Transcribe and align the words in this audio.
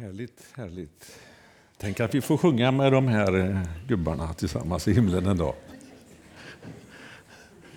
Härligt, 0.00 0.44
härligt. 0.52 1.20
Tänk 1.78 2.00
att 2.00 2.14
vi 2.14 2.20
får 2.20 2.36
sjunga 2.36 2.70
med 2.70 2.92
de 2.92 3.08
här 3.08 3.38
eh, 3.38 3.62
gubbarna 3.88 4.34
tillsammans 4.34 4.88
i 4.88 4.92
himlen 4.92 5.26
en 5.26 5.36
dag. 5.36 5.54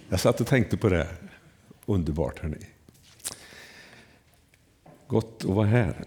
Jag 0.10 0.20
satt 0.20 0.41
och 0.41 0.47
tänkte 0.47 0.78
på 0.78 0.89
det. 0.89 1.07
Underbart, 1.86 2.39
hörni. 2.39 2.57
Gott 5.07 5.38
att 5.38 5.44
vara 5.44 5.67
här. 5.67 6.05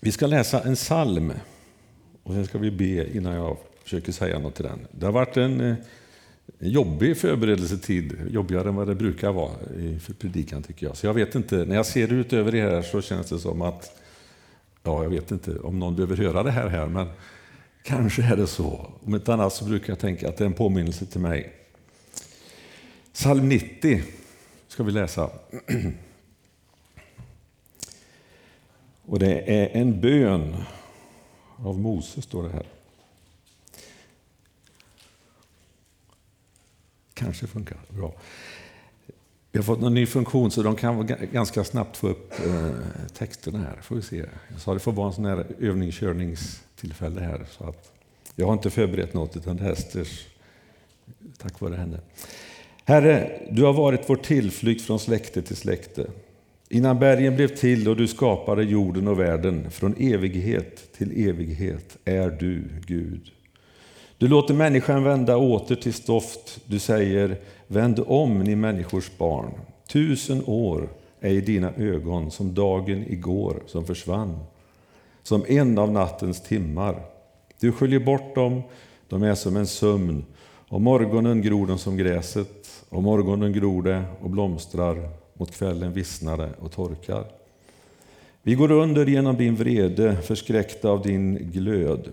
Vi 0.00 0.12
ska 0.12 0.26
läsa 0.26 0.62
en 0.62 0.74
psalm 0.74 1.32
och 2.22 2.32
sen 2.32 2.46
ska 2.46 2.58
vi 2.58 2.70
be 2.70 3.16
innan 3.16 3.34
jag 3.34 3.56
försöker 3.82 4.12
säga 4.12 4.38
något 4.38 4.54
till 4.54 4.64
den. 4.64 4.86
Det 4.90 5.06
har 5.06 5.12
varit 5.12 5.36
en, 5.36 5.60
en 5.60 5.76
jobbig 6.58 7.16
förberedelsetid, 7.16 8.18
jobbigare 8.30 8.68
än 8.68 8.74
vad 8.74 8.86
det 8.86 8.94
brukar 8.94 9.32
vara 9.32 9.54
för 10.00 10.12
predikan 10.12 10.62
tycker 10.62 10.86
jag. 10.86 10.96
Så 10.96 11.06
jag 11.06 11.14
vet 11.14 11.34
inte, 11.34 11.56
när 11.56 11.76
jag 11.76 11.86
ser 11.86 12.12
ut 12.12 12.32
över 12.32 12.54
er 12.54 12.70
här 12.70 12.82
så 12.82 13.02
känns 13.02 13.28
det 13.28 13.38
som 13.38 13.62
att 13.62 14.01
Ja, 14.82 15.02
jag 15.02 15.10
vet 15.10 15.30
inte 15.30 15.58
om 15.58 15.78
någon 15.78 15.96
behöver 15.96 16.16
höra 16.16 16.42
det 16.42 16.50
här, 16.50 16.68
här 16.68 16.86
men 16.86 17.08
kanske 17.82 18.22
är 18.22 18.36
det 18.36 18.46
så. 18.46 18.90
Om 19.04 19.14
inte 19.14 19.34
annat 19.34 19.52
så 19.52 19.64
brukar 19.64 19.92
jag 19.92 19.98
tänka 19.98 20.28
att 20.28 20.36
det 20.36 20.44
är 20.44 20.46
en 20.46 20.54
påminnelse 20.54 21.06
till 21.06 21.20
mig. 21.20 21.52
Psalm 23.12 23.48
90 23.48 24.02
ska 24.68 24.82
vi 24.82 24.92
läsa. 24.92 25.30
Och 29.06 29.18
det 29.18 29.62
är 29.62 29.80
en 29.80 30.00
bön 30.00 30.56
av 31.56 31.78
Moses, 31.78 32.24
står 32.24 32.42
det 32.42 32.52
här. 32.52 32.66
Kanske 37.14 37.46
funkar 37.46 37.78
bra. 37.88 38.14
Vi 39.52 39.58
har 39.58 39.64
fått 39.64 39.82
en 39.82 39.94
ny 39.94 40.06
funktion 40.06 40.50
så 40.50 40.62
de 40.62 40.76
kan 40.76 41.06
ganska 41.32 41.64
snabbt 41.64 41.96
få 41.96 42.08
upp 42.08 42.32
eh, 42.46 42.70
texterna 43.18 43.58
här. 43.58 43.78
Får 43.82 43.96
vi 43.96 44.02
se. 44.02 44.24
Jag 44.48 44.60
sa 44.60 44.74
det 44.74 44.80
får 44.80 44.92
vara 44.92 45.06
en 45.06 45.12
sån 45.12 45.24
här 45.24 45.46
övningskörningstillfälle 45.60 47.20
här. 47.20 47.44
Så 47.50 47.64
att 47.64 47.92
jag 48.34 48.46
har 48.46 48.52
inte 48.52 48.70
förberett 48.70 49.14
något 49.14 49.36
utan 49.36 49.56
det 49.56 49.64
är 49.64 49.72
Esters 49.72 50.26
tack 51.38 51.60
vare 51.60 51.74
henne. 51.74 52.00
Herre, 52.84 53.40
du 53.50 53.62
har 53.62 53.72
varit 53.72 54.00
vår 54.06 54.16
tillflykt 54.16 54.82
från 54.82 54.98
släkte 54.98 55.42
till 55.42 55.56
släkte. 55.56 56.06
Innan 56.68 56.98
bergen 56.98 57.36
blev 57.36 57.48
till 57.48 57.88
och 57.88 57.96
du 57.96 58.08
skapade 58.08 58.62
jorden 58.62 59.08
och 59.08 59.20
världen, 59.20 59.70
från 59.70 59.94
evighet 59.98 60.92
till 60.92 61.28
evighet 61.28 61.96
är 62.04 62.30
du 62.30 62.64
Gud. 62.86 63.30
Du 64.22 64.28
låter 64.28 64.54
människan 64.54 65.04
vända 65.04 65.36
åter 65.36 65.76
till 65.76 65.92
stoft. 65.94 66.60
Du 66.66 66.78
säger, 66.78 67.38
vänd 67.66 68.00
om 68.06 68.38
ni 68.38 68.56
människors 68.56 69.10
barn. 69.18 69.50
Tusen 69.88 70.42
år 70.46 70.88
är 71.20 71.30
i 71.30 71.40
dina 71.40 71.72
ögon 71.76 72.30
som 72.30 72.54
dagen 72.54 73.04
igår 73.08 73.62
som 73.66 73.84
försvann, 73.84 74.38
som 75.22 75.44
en 75.48 75.78
av 75.78 75.92
nattens 75.92 76.42
timmar. 76.42 77.02
Du 77.60 77.72
sköljer 77.72 78.00
bort 78.00 78.34
dem, 78.34 78.62
de 79.08 79.22
är 79.22 79.34
som 79.34 79.56
en 79.56 79.66
sömn, 79.66 80.24
Om 80.68 80.82
morgonen 80.82 81.42
gror 81.42 81.66
de 81.66 81.78
som 81.78 81.96
gräset, 81.96 82.84
och 82.88 83.02
morgonen 83.02 83.52
gror 83.52 83.82
det 83.82 84.04
och 84.20 84.30
blomstrar, 84.30 85.08
mot 85.34 85.50
kvällen 85.50 85.92
vissnar 85.92 86.36
det 86.36 86.50
och 86.60 86.72
torkar. 86.72 87.24
Vi 88.42 88.54
går 88.54 88.70
under 88.72 89.06
genom 89.06 89.36
din 89.36 89.56
vrede, 89.56 90.16
förskräckta 90.16 90.90
av 90.90 91.02
din 91.02 91.50
glöd. 91.52 92.12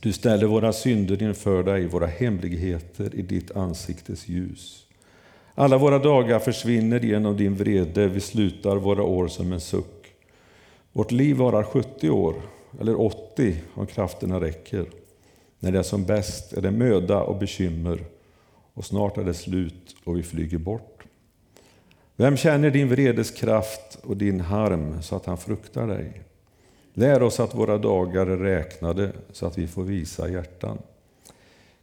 Du 0.00 0.12
ställer 0.12 0.46
våra 0.46 0.72
synder 0.72 1.22
inför 1.22 1.62
dig, 1.62 1.86
våra 1.86 2.06
hemligheter 2.06 3.14
i 3.14 3.22
ditt 3.22 3.56
ansiktes 3.56 4.28
ljus. 4.28 4.86
Alla 5.54 5.78
våra 5.78 5.98
dagar 5.98 6.38
försvinner 6.38 7.00
genom 7.00 7.36
din 7.36 7.54
vrede, 7.54 8.08
vi 8.08 8.20
slutar 8.20 8.76
våra 8.76 9.02
år 9.02 9.28
som 9.28 9.52
en 9.52 9.60
suck. 9.60 10.14
Vårt 10.92 11.12
liv 11.12 11.36
varar 11.36 11.62
70 11.62 12.10
år, 12.10 12.34
eller 12.80 13.00
80 13.00 13.56
om 13.74 13.86
krafterna 13.86 14.40
räcker. 14.40 14.86
När 15.58 15.72
det 15.72 15.78
är 15.78 15.82
som 15.82 16.04
bäst 16.04 16.52
är 16.52 16.60
det 16.60 16.70
möda 16.70 17.22
och 17.22 17.38
bekymmer, 17.38 18.04
och 18.74 18.84
snart 18.84 19.18
är 19.18 19.24
det 19.24 19.34
slut 19.34 19.96
och 20.04 20.16
vi 20.16 20.22
flyger 20.22 20.58
bort. 20.58 21.02
Vem 22.16 22.36
känner 22.36 22.70
din 22.70 22.88
vredes 22.88 23.30
kraft 23.30 23.98
och 24.02 24.16
din 24.16 24.40
harm 24.40 25.02
så 25.02 25.16
att 25.16 25.26
han 25.26 25.38
fruktar 25.38 25.86
dig? 25.86 26.25
Lär 26.98 27.22
oss 27.22 27.40
att 27.40 27.54
våra 27.54 27.78
dagar 27.78 28.26
är 28.26 28.36
räknade 28.36 29.12
så 29.32 29.46
att 29.46 29.58
vi 29.58 29.66
får 29.66 29.82
visa 29.82 30.28
hjärtan. 30.28 30.78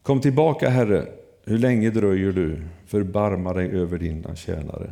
Kom 0.01 0.21
tillbaka, 0.21 0.69
Herre. 0.69 1.07
Hur 1.45 1.57
länge 1.57 1.89
dröjer 1.89 2.31
du? 2.31 2.61
Förbarma 2.85 3.53
dig 3.53 3.69
över 3.71 3.97
dina 3.97 4.35
tjänare. 4.35 4.89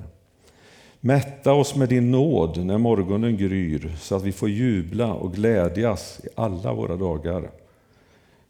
Mätta 0.99 1.53
oss 1.53 1.75
med 1.75 1.89
din 1.89 2.11
nåd 2.11 2.65
när 2.65 2.77
morgonen 2.77 3.37
gryr 3.37 3.95
så 3.99 4.15
att 4.15 4.23
vi 4.23 4.31
får 4.31 4.49
jubla 4.49 5.13
och 5.13 5.33
glädjas 5.33 6.21
i 6.23 6.27
alla 6.35 6.73
våra 6.73 6.95
dagar. 6.95 7.49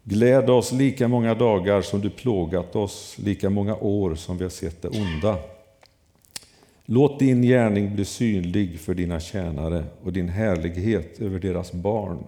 Gläd 0.03 0.49
oss 0.49 0.71
lika 0.71 1.07
många 1.07 1.35
dagar 1.35 1.81
som 1.81 2.01
du 2.01 2.09
plågat 2.09 2.75
oss, 2.75 3.15
lika 3.19 3.49
många 3.49 3.75
år 3.75 4.15
som 4.15 4.37
vi 4.37 4.43
har 4.43 4.49
sett 4.49 4.81
det 4.81 4.87
onda. 4.87 5.37
Låt 6.85 7.19
din 7.19 7.41
gärning 7.41 7.95
bli 7.95 8.05
synlig 8.05 8.79
för 8.79 8.93
dina 8.93 9.19
tjänare 9.19 9.83
och 10.03 10.13
din 10.13 10.29
härlighet 10.29 11.19
över 11.21 11.39
deras 11.39 11.71
barn. 11.71 12.23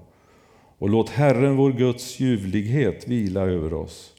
Och 0.77 0.89
låt 0.89 1.09
Herren, 1.09 1.57
vår 1.57 1.71
Guds 1.71 2.19
ljuvlighet, 2.19 3.07
vila 3.07 3.41
över 3.41 3.73
oss. 3.73 4.13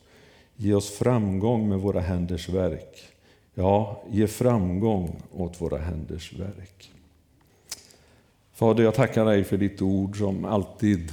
Ge 0.56 0.74
oss 0.74 0.90
framgång 0.90 1.68
med 1.68 1.78
våra 1.78 2.00
händers 2.00 2.48
verk. 2.48 3.02
Ja, 3.54 4.02
ge 4.10 4.26
framgång 4.26 5.22
åt 5.32 5.60
våra 5.60 5.78
händers 5.78 6.32
verk. 6.32 6.90
Fader, 8.52 8.84
jag 8.84 8.94
tackar 8.94 9.24
dig 9.24 9.44
för 9.44 9.56
ditt 9.56 9.82
ord 9.82 10.18
som 10.18 10.44
alltid 10.44 11.12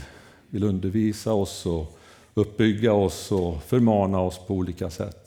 vill 0.50 0.64
undervisa 0.64 1.34
oss 1.34 1.66
och 1.66 1.98
uppbygga 2.34 2.94
oss 2.94 3.32
och 3.32 3.64
förmana 3.64 4.22
oss 4.22 4.40
på 4.48 4.54
olika 4.54 4.90
sätt. 4.90 5.21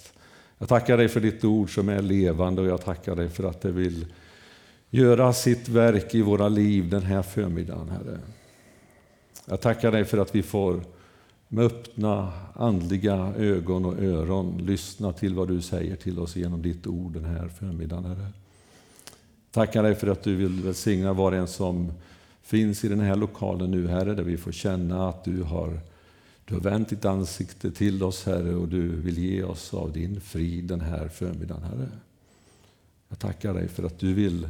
Jag 0.59 0.69
tackar 0.69 0.97
dig 0.97 1.09
för 1.09 1.21
ditt 1.21 1.45
ord 1.45 1.75
som 1.75 1.89
är 1.89 2.03
levande 2.03 2.63
och 2.63 2.69
jag 2.69 2.85
tackar 2.85 3.17
dig 3.17 3.29
för 3.29 3.45
att 3.45 3.61
det 3.61 3.71
vill 3.71 4.07
göra 4.91 5.33
sitt 5.33 5.69
verk 5.69 6.15
i 6.15 6.23
våra 6.23 6.49
liv 6.49 6.91
den 6.91 7.03
här 7.03 7.23
förmiddagen, 7.23 7.89
Herre. 7.89 8.19
Jag 9.47 9.61
tackar 9.61 9.93
dig 9.93 10.05
för 10.05 10.19
att 10.19 10.35
vi 10.35 10.43
får 10.43 10.81
med 11.49 11.65
öppna 11.65 12.33
andliga 12.55 13.33
ögon 13.37 13.85
och 13.85 13.99
öron 14.03 14.59
lyssna 14.67 15.13
till 15.13 15.35
vad 15.35 15.49
du 15.49 15.61
säger 15.61 15.97
till 15.97 16.19
oss 16.19 16.37
genom 16.37 16.63
ditt 16.63 16.87
ord 16.87 17.13
den 17.13 17.25
här 17.25 17.49
förmiddagen, 17.49 18.05
Herre. 18.05 18.27
Tackar 19.51 19.83
dig 19.83 19.95
för 19.95 20.07
att 20.07 20.23
du 20.23 20.35
vill 20.35 20.63
välsigna 20.63 21.13
var 21.13 21.33
och 21.33 21.39
en 21.39 21.49
som 21.49 21.93
finns 22.43 22.85
i 22.85 22.89
den 22.89 23.01
här 23.01 23.17
lokalen 23.17 23.71
nu, 23.71 23.89
Herre, 23.89 24.15
där 24.15 24.23
vi 24.23 24.37
får 24.37 24.53
känna 24.53 25.09
att 25.09 25.25
du 25.25 25.43
har 25.43 25.81
du 26.45 26.55
har 26.55 26.61
vänt 26.61 26.89
ditt 26.89 27.05
ansikte 27.05 27.71
till 27.71 28.03
oss, 28.03 28.27
Herre, 28.27 28.55
och 28.55 28.69
du 28.69 28.89
vill 28.89 29.19
ge 29.19 29.43
oss 29.43 29.75
av 29.75 29.93
din 29.93 30.21
frid 30.21 30.65
den 30.65 30.81
här 30.81 31.09
förmiddagen, 31.09 31.63
Herre. 31.63 31.89
Jag 33.09 33.19
tackar 33.19 33.55
dig 33.55 33.69
för 33.69 33.85
att 33.85 33.99
du 33.99 34.15
vill, 34.15 34.49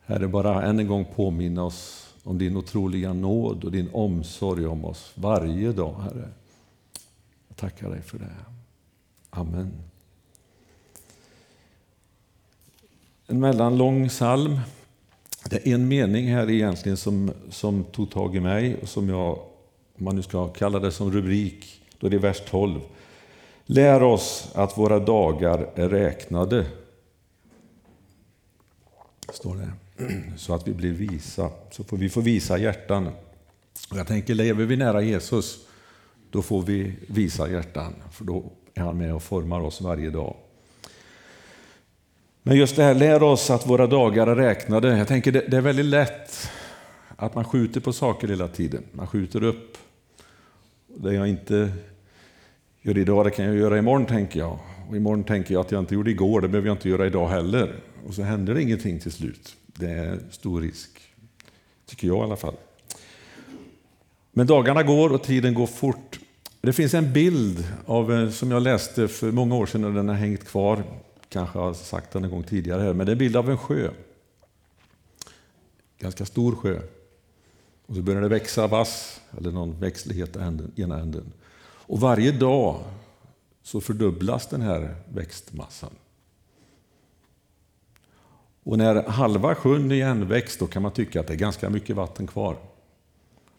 Herre, 0.00 0.28
bara 0.28 0.62
än 0.62 0.78
en 0.78 0.86
gång 0.86 1.06
påminna 1.14 1.64
oss 1.64 2.14
om 2.22 2.38
din 2.38 2.56
otroliga 2.56 3.12
nåd 3.12 3.64
och 3.64 3.72
din 3.72 3.88
omsorg 3.92 4.66
om 4.66 4.84
oss 4.84 5.12
varje 5.14 5.72
dag, 5.72 6.00
Herre. 6.02 6.28
Jag 7.48 7.56
tackar 7.56 7.90
dig 7.90 8.02
för 8.02 8.18
det. 8.18 8.34
Amen. 9.30 9.72
En 13.26 13.40
mellanlång 13.40 14.08
psalm. 14.08 14.60
Det 15.50 15.68
är 15.68 15.74
en 15.74 15.88
mening 15.88 16.34
här 16.34 16.50
egentligen 16.50 16.96
som, 16.96 17.32
som 17.50 17.84
tog 17.84 18.10
tag 18.10 18.36
i 18.36 18.40
mig 18.40 18.76
och 18.82 18.88
som 18.88 19.08
jag 19.08 19.38
om 19.98 20.04
man 20.04 20.16
nu 20.16 20.22
ska 20.22 20.48
kalla 20.48 20.78
det 20.78 20.92
som 20.92 21.10
rubrik, 21.10 21.82
då 21.98 22.06
är 22.06 22.10
det 22.10 22.18
vers 22.18 22.42
12. 22.48 22.80
Lär 23.66 24.02
oss 24.02 24.50
att 24.54 24.78
våra 24.78 24.98
dagar 24.98 25.70
är 25.74 25.88
räknade. 25.88 26.66
Står 29.32 29.56
det. 29.56 29.72
Så 30.36 30.54
att 30.54 30.68
vi 30.68 30.72
blir 30.72 30.92
visa, 30.92 31.50
så 31.70 31.84
får 31.84 31.96
vi 31.96 32.08
får 32.08 32.22
visa 32.22 32.58
hjärtan. 32.58 33.10
Jag 33.94 34.06
tänker, 34.06 34.34
lever 34.34 34.64
vi 34.64 34.76
nära 34.76 35.02
Jesus, 35.02 35.58
då 36.30 36.42
får 36.42 36.62
vi 36.62 36.94
visa 37.08 37.50
hjärtan, 37.50 37.94
för 38.12 38.24
då 38.24 38.52
är 38.74 38.82
han 38.82 38.98
med 38.98 39.14
och 39.14 39.22
formar 39.22 39.60
oss 39.60 39.80
varje 39.80 40.10
dag. 40.10 40.36
Men 42.42 42.56
just 42.56 42.76
det 42.76 42.82
här, 42.82 42.94
lär 42.94 43.22
oss 43.22 43.50
att 43.50 43.66
våra 43.66 43.86
dagar 43.86 44.26
är 44.26 44.36
räknade. 44.36 44.98
Jag 44.98 45.08
tänker, 45.08 45.32
det, 45.32 45.40
det 45.48 45.56
är 45.56 45.60
väldigt 45.60 45.86
lätt 45.86 46.50
att 47.16 47.34
man 47.34 47.44
skjuter 47.44 47.80
på 47.80 47.92
saker 47.92 48.28
hela 48.28 48.48
tiden. 48.48 48.84
Man 48.92 49.06
skjuter 49.06 49.42
upp 49.42 49.78
det 50.96 51.14
jag 51.14 51.28
inte 51.28 51.72
gör 52.82 52.98
idag, 52.98 53.26
det 53.26 53.30
kan 53.30 53.44
jag 53.44 53.56
göra 53.56 53.78
imorgon, 53.78 54.06
tänker 54.06 54.40
jag. 54.40 54.58
Och 54.88 54.96
imorgon 54.96 55.24
tänker 55.24 55.54
jag 55.54 55.60
att 55.60 55.72
jag 55.72 55.82
inte 55.82 55.94
gjorde 55.94 56.10
igår, 56.10 56.40
det 56.40 56.48
behöver 56.48 56.68
jag 56.68 56.74
inte 56.74 56.88
göra 56.88 57.06
idag 57.06 57.28
heller. 57.28 57.74
Och 58.06 58.14
så 58.14 58.22
händer 58.22 58.54
det 58.54 58.62
ingenting 58.62 59.00
till 59.00 59.12
slut. 59.12 59.56
Det 59.66 59.90
är 59.90 60.18
stor 60.30 60.60
risk, 60.60 60.90
tycker 61.86 62.08
jag 62.08 62.18
i 62.18 62.20
alla 62.20 62.36
fall. 62.36 62.54
Men 64.32 64.46
dagarna 64.46 64.82
går 64.82 65.12
och 65.12 65.22
tiden 65.22 65.54
går 65.54 65.66
fort. 65.66 66.20
Det 66.60 66.72
finns 66.72 66.94
en 66.94 67.12
bild 67.12 67.64
av, 67.86 68.12
eh, 68.12 68.30
som 68.30 68.50
jag 68.50 68.62
läste 68.62 69.08
för 69.08 69.32
många 69.32 69.54
år 69.54 69.66
sedan 69.66 69.84
och 69.84 69.92
den 69.92 70.08
har 70.08 70.14
hängt 70.14 70.44
kvar. 70.44 70.82
Kanske 71.28 71.58
har 71.58 71.74
sagt 71.74 72.12
den 72.12 72.24
en 72.24 72.30
gång 72.30 72.42
tidigare 72.42 72.82
här, 72.82 72.92
men 72.92 73.06
det 73.06 73.10
är 73.10 73.14
en 73.14 73.18
bild 73.18 73.36
av 73.36 73.50
en 73.50 73.58
sjö. 73.58 73.90
Ganska 75.98 76.24
stor 76.24 76.54
sjö. 76.54 76.80
Och 77.86 77.94
så 77.94 78.02
börjar 78.02 78.22
det 78.22 78.28
växa 78.28 78.66
vass, 78.66 79.20
eller 79.38 79.50
någon 79.50 79.80
växtlighet 79.80 80.36
i 80.76 80.82
ena 80.82 81.00
änden. 81.00 81.32
Och 81.86 82.00
varje 82.00 82.32
dag 82.32 82.84
så 83.62 83.80
fördubblas 83.80 84.46
den 84.46 84.62
här 84.62 84.96
växtmassan. 85.08 85.90
Och 88.62 88.78
när 88.78 89.02
halva 89.02 89.54
sjön 89.54 89.90
är 89.90 89.94
igenväxt 89.94 90.60
då 90.60 90.66
kan 90.66 90.82
man 90.82 90.92
tycka 90.92 91.20
att 91.20 91.26
det 91.26 91.32
är 91.32 91.38
ganska 91.38 91.70
mycket 91.70 91.96
vatten 91.96 92.26
kvar. 92.26 92.56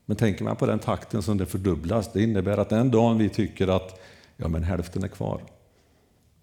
Men 0.05 0.17
tänker 0.17 0.43
man 0.43 0.55
på 0.55 0.65
den 0.65 0.79
takten 0.79 1.23
som 1.23 1.37
det 1.37 1.45
fördubblas, 1.45 2.13
det 2.13 2.23
innebär 2.23 2.57
att 2.57 2.69
den 2.69 2.91
dagen 2.91 3.17
vi 3.17 3.29
tycker 3.29 3.67
att 3.67 3.99
ja, 4.37 4.47
men 4.47 4.63
hälften 4.63 5.03
är 5.03 5.07
kvar, 5.07 5.41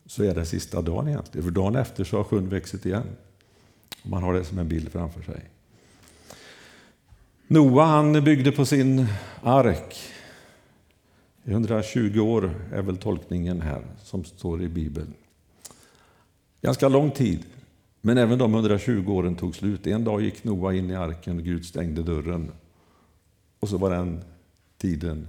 så 0.06 0.24
är 0.24 0.34
det 0.34 0.46
sista 0.46 0.82
dagen 0.82 1.08
egentligen. 1.08 1.44
För 1.44 1.50
dagen 1.50 1.76
efter 1.76 2.04
så 2.04 2.16
har 2.16 2.24
sjön 2.24 2.48
växt 2.48 2.86
igen. 2.86 3.06
Man 4.02 4.22
har 4.22 4.34
det 4.34 4.44
som 4.44 4.58
en 4.58 4.68
bild 4.68 4.92
framför 4.92 5.22
sig. 5.22 5.50
Noa 7.52 7.84
han 7.84 8.24
byggde 8.24 8.52
på 8.52 8.64
sin 8.66 9.06
ark. 9.42 9.96
120 11.44 12.20
år 12.20 12.54
är 12.72 12.82
väl 12.82 12.96
tolkningen 12.96 13.60
här 13.60 13.82
som 14.02 14.24
står 14.24 14.62
i 14.62 14.68
Bibeln. 14.68 15.14
Ganska 16.60 16.88
lång 16.88 17.10
tid, 17.10 17.44
men 18.00 18.18
även 18.18 18.38
de 18.38 18.54
120 18.54 19.04
åren 19.08 19.36
tog 19.36 19.54
slut. 19.54 19.86
En 19.86 20.04
dag 20.04 20.22
gick 20.22 20.44
Noa 20.44 20.74
in 20.74 20.90
i 20.90 20.96
arken 20.96 21.38
och 21.38 21.44
Gud 21.44 21.64
stängde 21.64 22.02
dörren. 22.02 22.50
Och 23.60 23.68
så 23.68 23.78
var 23.78 23.90
den 23.90 24.24
tiden 24.78 25.28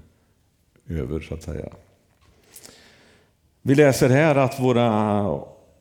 över, 0.87 1.19
så 1.19 1.33
att 1.33 1.43
säga. 1.43 1.69
Vi 3.61 3.75
läser 3.75 4.09
här 4.09 4.35
att 4.35 4.59
våra 4.59 5.23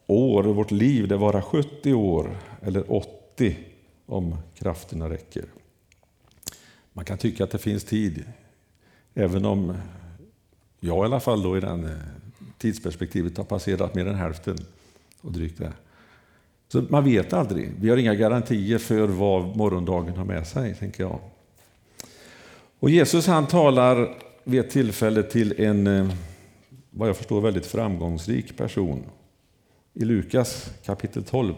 år, 0.07 0.43
vårt 0.43 0.71
liv, 0.71 1.09
det 1.09 1.17
varar 1.17 1.41
70 1.41 1.95
år 1.95 2.37
eller 2.63 2.93
80 2.93 3.57
om 4.07 4.37
krafterna 4.55 5.11
räcker. 5.11 5.45
Man 6.93 7.05
kan 7.05 7.19
tycka 7.19 7.45
att 7.45 7.51
det 7.51 7.59
finns 7.59 7.85
tid, 7.85 8.25
även 9.15 9.45
om 9.45 9.75
jag 10.81 10.97
i 10.97 11.05
alla 11.05 11.21
fall 11.21 11.43
då 11.43 11.57
i 11.57 11.61
den 11.61 11.85
eh, 11.85 11.97
tidsperspektivet 12.59 13.37
har 13.37 13.45
passerat 13.45 13.95
mer 13.95 14.07
än 14.07 14.15
hälften 14.15 14.57
och 15.21 15.33
drygt 15.33 15.59
det. 15.59 15.73
Så 16.69 16.85
man 16.89 17.05
vet 17.05 17.33
aldrig. 17.33 17.73
Vi 17.81 17.91
har 17.91 17.97
inga 17.97 18.15
garantier 18.15 18.79
för 18.79 19.09
vad 19.09 19.57
morgondagen 19.57 20.17
har 20.17 20.25
med 20.25 20.47
sig, 20.47 20.75
tänker 20.75 21.03
jag. 21.03 21.19
Och 22.79 22.91
Jesus 22.91 23.27
han 23.27 23.47
talar 23.47 24.19
vid 24.45 24.61
ett 24.61 24.71
tillfälle 24.71 25.23
till 25.23 25.61
en, 25.61 25.87
eh, 25.87 26.13
vad 26.91 27.09
jag 27.09 27.17
förstår, 27.17 27.41
väldigt 27.41 27.67
framgångsrik 27.67 28.57
person. 28.57 29.05
I 29.95 30.05
Lukas 30.05 30.71
kapitel 30.85 31.25
12. 31.25 31.55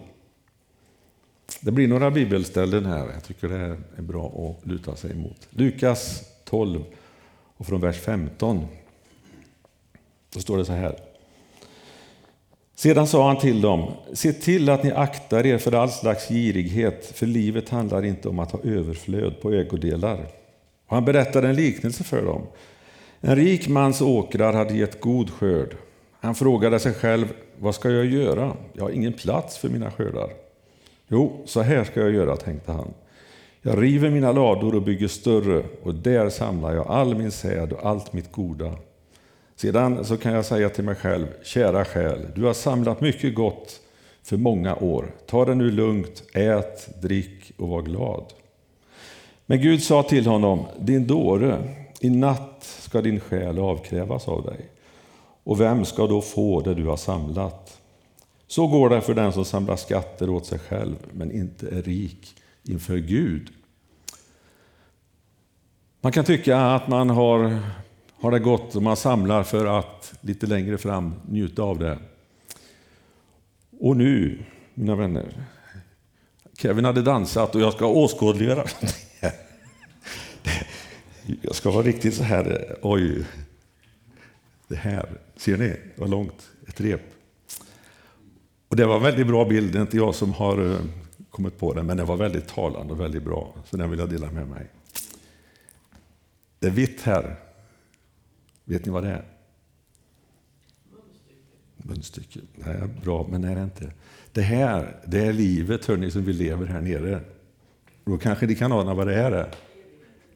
Det 1.60 1.70
blir 1.70 1.88
några 1.88 2.10
bibelställen 2.10 2.86
här. 2.86 3.10
Jag 3.14 3.24
tycker 3.24 3.48
det 3.48 3.76
är 3.96 4.02
bra 4.02 4.26
att 4.26 4.66
luta 4.66 4.96
sig 4.96 5.10
emot. 5.10 5.48
Lukas 5.50 6.22
12 6.44 6.84
och 7.56 7.66
från 7.66 7.80
vers 7.80 8.00
15. 8.00 8.66
Då 10.34 10.40
står 10.40 10.58
det 10.58 10.64
så 10.64 10.72
här. 10.72 10.96
Sedan 12.74 13.06
sa 13.06 13.26
han 13.26 13.38
till 13.38 13.60
dem, 13.60 13.92
se 14.12 14.32
till 14.32 14.70
att 14.70 14.82
ni 14.84 14.92
aktar 14.92 15.46
er 15.46 15.58
för 15.58 15.72
all 15.72 15.90
slags 15.90 16.28
girighet, 16.28 17.06
för 17.14 17.26
livet 17.26 17.68
handlar 17.68 18.04
inte 18.04 18.28
om 18.28 18.38
att 18.38 18.50
ha 18.50 18.60
överflöd 18.64 19.40
på 19.40 19.52
ägodelar. 19.52 20.26
Och 20.86 20.94
han 20.94 21.04
berättade 21.04 21.48
en 21.48 21.56
liknelse 21.56 22.04
för 22.04 22.24
dem. 22.24 22.42
En 23.20 23.36
rik 23.36 23.68
mans 23.68 24.00
åkrar 24.00 24.52
hade 24.52 24.74
gett 24.74 25.00
god 25.00 25.30
skörd. 25.30 25.76
Han 26.20 26.34
frågade 26.34 26.80
sig 26.80 26.94
själv, 26.94 27.32
vad 27.58 27.74
ska 27.74 27.90
jag 27.90 28.06
göra? 28.06 28.56
Jag 28.72 28.82
har 28.82 28.90
ingen 28.90 29.12
plats 29.12 29.58
för 29.58 29.68
mina 29.68 29.90
skördar. 29.90 30.43
Jo, 31.14 31.42
så 31.44 31.60
här 31.60 31.84
ska 31.84 32.00
jag 32.00 32.10
göra, 32.10 32.36
tänkte 32.36 32.72
han. 32.72 32.94
Jag 33.62 33.82
river 33.82 34.10
mina 34.10 34.32
lador 34.32 34.74
och 34.74 34.82
bygger 34.82 35.08
större 35.08 35.62
och 35.82 35.94
där 35.94 36.30
samlar 36.30 36.74
jag 36.74 36.86
all 36.86 37.14
min 37.14 37.30
säd 37.30 37.72
och 37.72 37.86
allt 37.86 38.12
mitt 38.12 38.32
goda. 38.32 38.72
Sedan 39.56 40.04
så 40.04 40.16
kan 40.16 40.32
jag 40.32 40.44
säga 40.44 40.68
till 40.68 40.84
mig 40.84 40.94
själv, 40.94 41.26
kära 41.42 41.84
själ, 41.84 42.26
du 42.34 42.44
har 42.44 42.52
samlat 42.52 43.00
mycket 43.00 43.34
gott 43.34 43.80
för 44.22 44.36
många 44.36 44.76
år. 44.76 45.14
Ta 45.26 45.44
det 45.44 45.54
nu 45.54 45.70
lugnt, 45.70 46.22
ät, 46.32 47.02
drick 47.02 47.52
och 47.58 47.68
var 47.68 47.82
glad. 47.82 48.24
Men 49.46 49.60
Gud 49.60 49.82
sa 49.82 50.02
till 50.02 50.26
honom, 50.26 50.66
din 50.78 51.06
dåre, 51.06 51.58
i 52.00 52.10
natt 52.10 52.62
ska 52.62 53.00
din 53.00 53.20
själ 53.20 53.58
avkrävas 53.58 54.28
av 54.28 54.44
dig. 54.44 54.60
Och 55.44 55.60
vem 55.60 55.84
ska 55.84 56.06
då 56.06 56.20
få 56.20 56.60
det 56.60 56.74
du 56.74 56.86
har 56.86 56.96
samlat? 56.96 57.80
Så 58.46 58.66
går 58.66 58.88
det 58.88 59.00
för 59.00 59.14
den 59.14 59.32
som 59.32 59.44
samlar 59.44 59.76
skatter 59.76 60.30
åt 60.30 60.46
sig 60.46 60.58
själv, 60.58 60.96
men 61.12 61.32
inte 61.32 61.68
är 61.68 61.82
rik 61.82 62.36
inför 62.62 62.96
Gud. 62.96 63.50
Man 66.00 66.12
kan 66.12 66.24
tycka 66.24 66.58
att 66.58 66.88
man 66.88 67.10
har, 67.10 67.58
har 68.14 68.30
det 68.30 68.38
gott 68.38 68.76
och 68.76 68.82
man 68.82 68.96
samlar 68.96 69.42
för 69.42 69.78
att 69.78 70.14
lite 70.20 70.46
längre 70.46 70.78
fram 70.78 71.14
njuta 71.28 71.62
av 71.62 71.78
det. 71.78 71.98
Och 73.80 73.96
nu, 73.96 74.44
mina 74.74 74.96
vänner, 74.96 75.46
Kevin 76.58 76.84
hade 76.84 77.02
dansat 77.02 77.54
och 77.54 77.60
jag 77.60 77.72
ska 77.72 77.86
åskådliggöra 77.86 78.64
Jag 81.42 81.54
ska 81.54 81.70
vara 81.70 81.82
riktigt 81.82 82.14
så 82.14 82.22
här, 82.22 82.50
eh, 82.50 82.76
oj, 82.82 83.24
det 84.68 84.76
här, 84.76 85.08
ser 85.36 85.56
ni 85.56 85.76
vad 85.96 86.10
långt, 86.10 86.50
ett 86.68 86.80
rep. 86.80 87.13
Och 88.74 88.78
det 88.78 88.86
var 88.86 88.96
en 88.96 89.02
väldigt 89.02 89.26
bra 89.26 89.44
bild, 89.44 89.72
det 89.72 89.78
är 89.78 89.82
inte 89.82 89.96
jag 89.96 90.14
som 90.14 90.32
har 90.32 90.72
eh, 90.72 90.78
kommit 91.30 91.58
på 91.58 91.74
den, 91.74 91.86
men 91.86 91.96
den 91.96 92.06
var 92.06 92.16
väldigt 92.16 92.48
talande 92.48 92.92
och 92.92 93.00
väldigt 93.00 93.22
bra, 93.22 93.54
så 93.64 93.76
den 93.76 93.90
vill 93.90 93.98
jag 93.98 94.10
dela 94.10 94.30
med 94.30 94.48
mig. 94.48 94.66
Det 96.58 96.66
är 96.66 96.70
vitt 96.70 97.00
här. 97.00 97.36
Vet 98.64 98.86
ni 98.86 98.92
vad 98.92 99.02
det 99.02 99.08
är? 99.08 99.24
Munstycke. 101.76 102.40
Munstycke. 102.56 102.90
bra, 103.02 103.26
men 103.30 103.42
det 103.42 103.48
är 103.48 103.54
det 103.54 103.62
inte. 103.62 103.92
Det 104.32 104.42
här, 104.42 105.00
det 105.06 105.26
är 105.26 105.32
livet 105.32 105.84
hörni, 105.84 106.10
som 106.10 106.24
vi 106.24 106.32
lever 106.32 106.66
här 106.66 106.80
nere. 106.80 107.20
Då 108.04 108.18
kanske 108.18 108.46
ni 108.46 108.54
kan 108.54 108.72
ana 108.72 108.94
vad 108.94 109.06
det 109.06 109.14
är. 109.14 109.50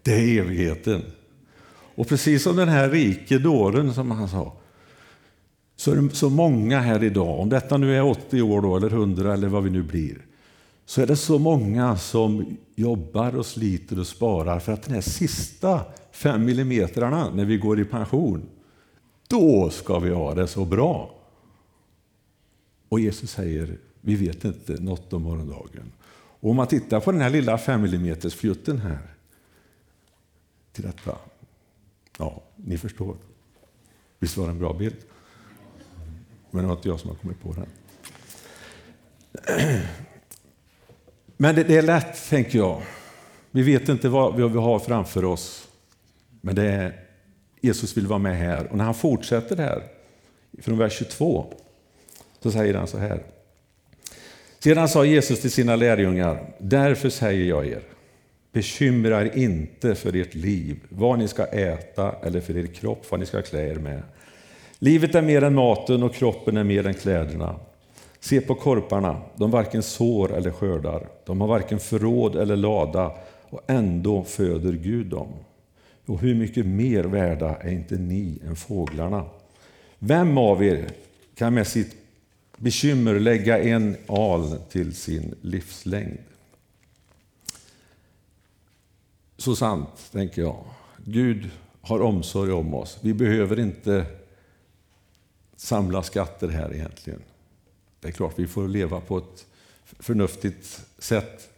Det 0.02 0.12
är 0.12 0.40
evigheten. 0.40 1.02
Och 1.94 2.08
precis 2.08 2.42
som 2.42 2.56
den 2.56 2.68
här 2.68 2.90
rike 2.90 3.38
dåren 3.38 3.94
som 3.94 4.10
han 4.10 4.28
sa, 4.28 4.56
så 5.78 5.92
är 5.92 5.96
det 5.96 6.14
så 6.14 6.30
många 6.30 6.80
här 6.80 7.04
idag, 7.04 7.40
om 7.40 7.48
detta 7.48 7.76
nu 7.76 7.96
är 7.96 8.02
80 8.02 8.42
år 8.42 8.62
då, 8.62 8.76
eller 8.76 8.90
100 8.90 9.34
eller 9.34 9.48
vad 9.48 9.62
vi 9.64 9.70
nu 9.70 9.82
blir, 9.82 10.26
så 10.84 11.02
är 11.02 11.06
det 11.06 11.16
så 11.16 11.38
många 11.38 11.96
som 11.96 12.56
jobbar 12.74 13.36
och 13.36 13.46
sliter 13.46 13.98
och 13.98 14.06
sparar 14.06 14.60
för 14.60 14.72
att 14.72 14.82
den 14.82 14.94
här 14.94 15.00
sista 15.00 15.80
fem 16.10 16.44
millimetrarna 16.44 17.30
när 17.34 17.44
vi 17.44 17.56
går 17.56 17.80
i 17.80 17.84
pension, 17.84 18.42
då 19.28 19.70
ska 19.70 19.98
vi 19.98 20.10
ha 20.10 20.34
det 20.34 20.46
så 20.46 20.64
bra. 20.64 21.14
Och 22.88 23.00
Jesus 23.00 23.30
säger, 23.30 23.78
vi 24.00 24.14
vet 24.14 24.44
inte 24.44 24.72
något 24.72 25.12
om 25.12 25.22
morgondagen. 25.22 25.92
Och 26.40 26.50
om 26.50 26.56
man 26.56 26.66
tittar 26.66 27.00
på 27.00 27.12
den 27.12 27.20
här 27.20 27.30
lilla 27.30 27.58
5 27.58 27.84
mm 27.84 28.20
fjutten 28.20 28.78
här, 28.78 29.14
till 30.72 30.84
detta. 30.84 31.16
Ja, 32.18 32.42
ni 32.56 32.78
förstår. 32.78 33.16
Visst 34.18 34.36
var 34.36 34.44
det 34.44 34.50
en 34.50 34.58
bra 34.58 34.72
bild? 34.72 34.96
Men 36.50 36.62
det 36.62 36.68
var 36.68 36.76
inte 36.76 36.88
jag 36.88 37.00
som 37.00 37.10
har 37.10 37.16
kommit 37.16 37.42
på 37.42 37.52
den. 37.52 37.66
Men 41.36 41.54
det, 41.54 41.64
det 41.64 41.76
är 41.76 41.82
lätt, 41.82 42.28
tänker 42.28 42.58
jag. 42.58 42.82
Vi 43.50 43.62
vet 43.62 43.88
inte 43.88 44.08
vad 44.08 44.36
vi 44.36 44.42
har 44.42 44.78
framför 44.78 45.24
oss. 45.24 45.68
Men 46.40 46.54
det 46.54 46.64
är, 46.64 47.00
Jesus 47.60 47.96
vill 47.96 48.06
vara 48.06 48.18
med 48.18 48.36
här. 48.36 48.66
Och 48.66 48.76
när 48.76 48.84
han 48.84 48.94
fortsätter 48.94 49.56
här, 49.56 49.82
från 50.62 50.78
vers 50.78 50.92
22, 50.98 51.54
så 52.40 52.50
säger 52.50 52.74
han 52.74 52.86
så 52.86 52.98
här. 52.98 53.22
Sedan 54.58 54.88
sa 54.88 55.04
Jesus 55.04 55.40
till 55.40 55.50
sina 55.50 55.76
lärjungar, 55.76 56.54
därför 56.58 57.10
säger 57.10 57.44
jag 57.44 57.66
er, 57.66 57.82
bekymra 58.52 59.22
er 59.22 59.36
inte 59.36 59.94
för 59.94 60.16
ert 60.16 60.34
liv, 60.34 60.80
vad 60.88 61.18
ni 61.18 61.28
ska 61.28 61.44
äta 61.44 62.14
eller 62.22 62.40
för 62.40 62.56
er 62.56 62.66
kropp, 62.66 63.10
vad 63.10 63.20
ni 63.20 63.26
ska 63.26 63.42
klä 63.42 63.70
er 63.70 63.74
med. 63.74 64.02
Livet 64.78 65.14
är 65.14 65.22
mer 65.22 65.42
än 65.42 65.54
maten 65.54 66.02
och 66.02 66.14
kroppen 66.14 66.56
är 66.56 66.64
mer 66.64 66.86
än 66.86 66.94
kläderna. 66.94 67.56
Se 68.20 68.40
på 68.40 68.54
korparna, 68.54 69.20
de 69.36 69.50
varken 69.50 69.82
sår 69.82 70.34
eller 70.36 70.50
skördar, 70.50 71.08
de 71.26 71.40
har 71.40 71.48
varken 71.48 71.78
förråd 71.78 72.36
eller 72.36 72.56
lada 72.56 73.12
och 73.50 73.60
ändå 73.66 74.24
föder 74.24 74.72
Gud 74.72 75.06
dem. 75.06 75.28
Och 76.06 76.20
hur 76.20 76.34
mycket 76.34 76.66
mer 76.66 77.04
värda 77.04 77.56
är 77.56 77.72
inte 77.72 77.94
ni 77.94 78.38
än 78.46 78.56
fåglarna? 78.56 79.24
Vem 79.98 80.38
av 80.38 80.64
er 80.64 80.86
kan 81.34 81.54
med 81.54 81.66
sitt 81.66 81.96
bekymmer 82.56 83.20
lägga 83.20 83.58
en 83.58 83.96
al 84.06 84.58
till 84.70 84.94
sin 84.94 85.34
livslängd? 85.42 86.18
Så 89.36 89.56
sant, 89.56 90.10
tänker 90.12 90.42
jag. 90.42 90.64
Gud 90.96 91.50
har 91.80 92.00
omsorg 92.00 92.52
om 92.52 92.74
oss. 92.74 92.98
Vi 93.02 93.14
behöver 93.14 93.60
inte 93.60 94.06
samla 95.60 96.02
skatter 96.02 96.48
här 96.48 96.74
egentligen. 96.74 97.22
Det 98.00 98.08
är 98.08 98.12
klart, 98.12 98.38
vi 98.38 98.46
får 98.46 98.68
leva 98.68 99.00
på 99.00 99.18
ett 99.18 99.46
förnuftigt 99.98 100.86
sätt 100.98 101.48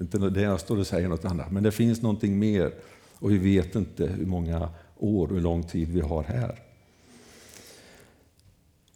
Inte 0.00 0.18
det 0.18 0.40
jag 0.40 0.60
står 0.60 0.78
och 0.78 0.86
säger 0.86 1.08
något 1.08 1.24
annat, 1.24 1.52
men 1.52 1.62
det 1.62 1.72
finns 1.72 2.02
någonting 2.02 2.38
mer 2.38 2.72
och 3.14 3.30
vi 3.30 3.38
vet 3.38 3.74
inte 3.74 4.06
hur 4.06 4.26
många 4.26 4.70
år 4.96 5.26
och 5.26 5.34
hur 5.34 5.40
lång 5.40 5.62
tid 5.62 5.88
vi 5.88 6.00
har 6.00 6.22
här. 6.22 6.58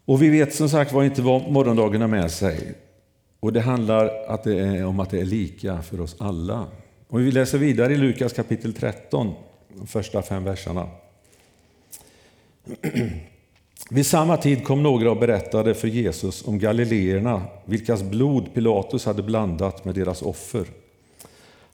Och 0.05 0.23
vi 0.23 0.29
vet 0.29 0.55
som 0.55 0.69
sagt 0.69 0.93
var 0.93 1.05
inte 1.05 1.23
vad 1.23 1.53
morgondagen 1.53 2.01
har 2.01 2.09
med 2.09 2.31
sig. 2.31 2.75
Och 3.41 3.53
det 3.53 3.61
handlar 3.61 4.25
att 4.29 4.45
det 4.45 4.59
är, 4.59 4.85
om 4.85 5.01
att 5.01 5.11
det 5.11 5.21
är 5.21 5.25
lika 5.25 5.83
för 5.83 6.01
oss 6.01 6.17
alla. 6.19 6.67
Och 7.09 7.21
vi 7.21 7.33
läser 7.33 7.59
vidare 7.59 7.93
i 7.93 7.97
Lukas 7.97 8.33
kapitel 8.33 8.75
13, 8.75 9.35
de 9.69 9.87
första 9.87 10.23
fem 10.23 10.45
verserna. 10.45 10.89
Vid 13.91 14.07
samma 14.07 14.37
tid 14.37 14.65
kom 14.65 14.83
några 14.83 15.11
och 15.11 15.17
berättade 15.17 15.75
för 15.75 15.89
Jesus 15.89 16.49
om 16.49 16.59
galileerna, 16.59 17.43
vilkas 17.65 18.03
blod 18.03 18.55
Pilatus 18.55 19.07
hade 19.07 19.23
blandat 19.23 19.85
med 19.85 19.95
deras 19.95 20.23
offer. 20.23 20.67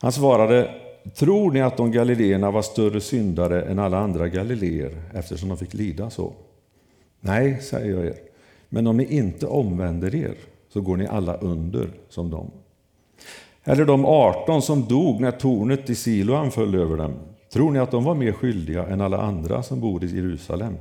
Han 0.00 0.12
svarade, 0.12 0.71
tror 1.17 1.53
ni 1.53 1.61
att 1.61 1.77
de 1.77 1.93
galileerna 1.93 2.50
var 2.50 2.62
större 2.62 3.00
syndare 3.00 3.62
än 3.62 3.79
alla 3.79 3.99
andra 3.99 4.29
galileer 4.29 5.03
eftersom 5.15 5.49
de 5.49 5.59
fick 5.59 5.75
lida 5.75 6.11
så? 6.11 6.33
Nej, 7.21 7.61
säger 7.62 7.95
jag 7.95 8.07
er, 8.07 8.17
men 8.69 8.87
om 8.87 8.97
ni 8.97 9.05
inte 9.17 9.47
omvänder 9.47 10.15
er 10.15 10.35
så 10.73 10.81
går 10.81 10.97
ni 10.97 11.07
alla 11.07 11.37
under 11.37 11.91
som 12.09 12.31
dem. 12.31 12.50
Eller 13.65 13.85
de 13.85 14.05
18 14.05 14.62
som 14.62 14.85
dog 14.85 15.21
när 15.21 15.31
tornet 15.31 15.91
i 15.91 15.95
Siloam 15.95 16.50
föll 16.50 16.75
över 16.75 16.97
dem, 16.97 17.15
tror 17.53 17.71
ni 17.71 17.79
att 17.79 17.91
de 17.91 18.05
var 18.05 18.15
mer 18.15 18.33
skyldiga 18.33 18.87
än 18.87 19.00
alla 19.00 19.19
andra 19.19 19.62
som 19.62 19.81
bor 19.81 20.05
i 20.05 20.17
Jerusalem? 20.17 20.75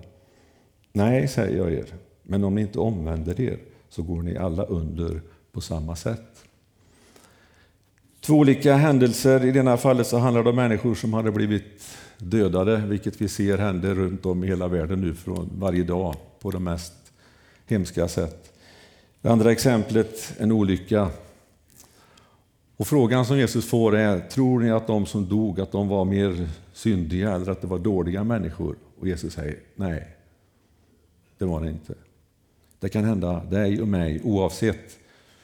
Nej, 0.98 1.28
säger 1.28 1.58
jag 1.58 1.74
er, 1.74 1.86
men 2.24 2.44
om 2.44 2.56
ni 2.56 2.62
inte 2.62 2.80
omvänder 2.80 3.42
er 3.42 3.60
så 3.90 4.02
går 4.02 4.22
ni 4.22 4.38
alla 4.38 4.64
under 4.64 5.22
på 5.52 5.62
samma 5.62 5.96
sätt. 5.96 6.44
Två 8.22 8.34
olika 8.34 8.76
händelser. 8.76 9.46
I 9.46 9.52
det 9.52 9.60
ena 9.60 9.78
fallet 9.78 10.08
så 10.08 10.18
handlar 10.18 10.44
det 10.44 10.50
om 10.50 10.56
människor 10.56 10.96
som 10.96 11.14
hade 11.14 11.32
blivit 11.32 11.98
dödade, 12.18 12.78
vilket 12.78 13.22
vi 13.22 13.28
ser 13.28 13.58
händer 13.58 13.96
runt 13.96 14.26
om 14.26 14.44
i 14.44 14.48
hela 14.48 14.68
världen 14.68 15.02
nu 15.02 15.14
från 15.16 15.50
varje 15.54 15.84
dag 15.84 16.16
på 16.40 16.52
de 16.52 16.64
mest 16.64 16.94
hemska 17.66 18.08
sätt. 18.08 18.54
Det 19.22 19.30
andra 19.30 19.52
exemplet, 19.52 20.34
en 20.38 20.52
olycka. 20.52 21.10
Och 22.78 22.88
frågan 22.88 23.26
som 23.26 23.38
Jesus 23.38 23.70
får 23.70 23.96
är, 23.96 24.20
tror 24.20 24.60
ni 24.60 24.72
att 24.72 24.88
de 24.88 25.06
som 25.06 25.30
dog 25.30 25.62
att 25.62 25.72
de 25.72 25.88
var 25.88 26.06
mer 26.06 26.48
syndiga 26.74 27.32
eller 27.32 27.52
att 27.52 27.62
det 27.62 27.68
var 27.68 27.80
dåliga 27.80 28.24
människor? 28.24 28.76
Och 29.00 29.08
Jesus 29.08 29.34
säger, 29.34 29.60
nej, 29.76 30.17
det 31.38 31.46
var 31.46 31.62
det 31.62 31.70
inte. 31.70 31.94
Det 32.80 32.90
kan 32.90 33.04
hända 33.04 33.44
dig 33.44 33.82
och 33.82 33.88
mig, 33.88 34.22
oavsett 34.24 35.00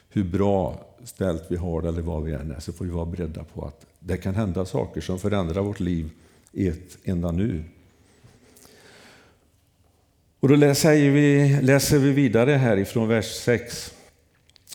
hur 0.10 0.24
bra 0.24 0.86
ställt 1.04 1.44
vi 1.48 1.56
har 1.56 1.84
eller 1.84 2.02
vad 2.02 2.24
vi 2.24 2.34
än 2.34 2.52
är, 2.52 2.60
så 2.60 2.74
får 2.74 2.86
vi 2.86 2.92
vara 2.92 3.06
beredda 3.06 3.44
på 3.44 3.66
att 3.66 3.86
det 4.00 4.18
kan 4.18 4.36
hända 4.36 4.66
saker 4.66 5.02
som 5.02 5.20
förändrar 5.20 5.62
vårt 5.62 5.80
liv 5.80 6.10
i 6.52 6.68
ett 6.68 6.98
enda 7.04 7.32
nu. 7.32 7.64
Och 10.40 10.50
då 10.50 10.56
läser 10.56 11.12
vi, 11.12 11.58
läser 11.62 12.00
vi 12.00 12.12
vidare 12.12 12.52
här 12.52 12.78
ifrån 12.78 13.08
vers 13.08 13.26
6. 13.26 13.94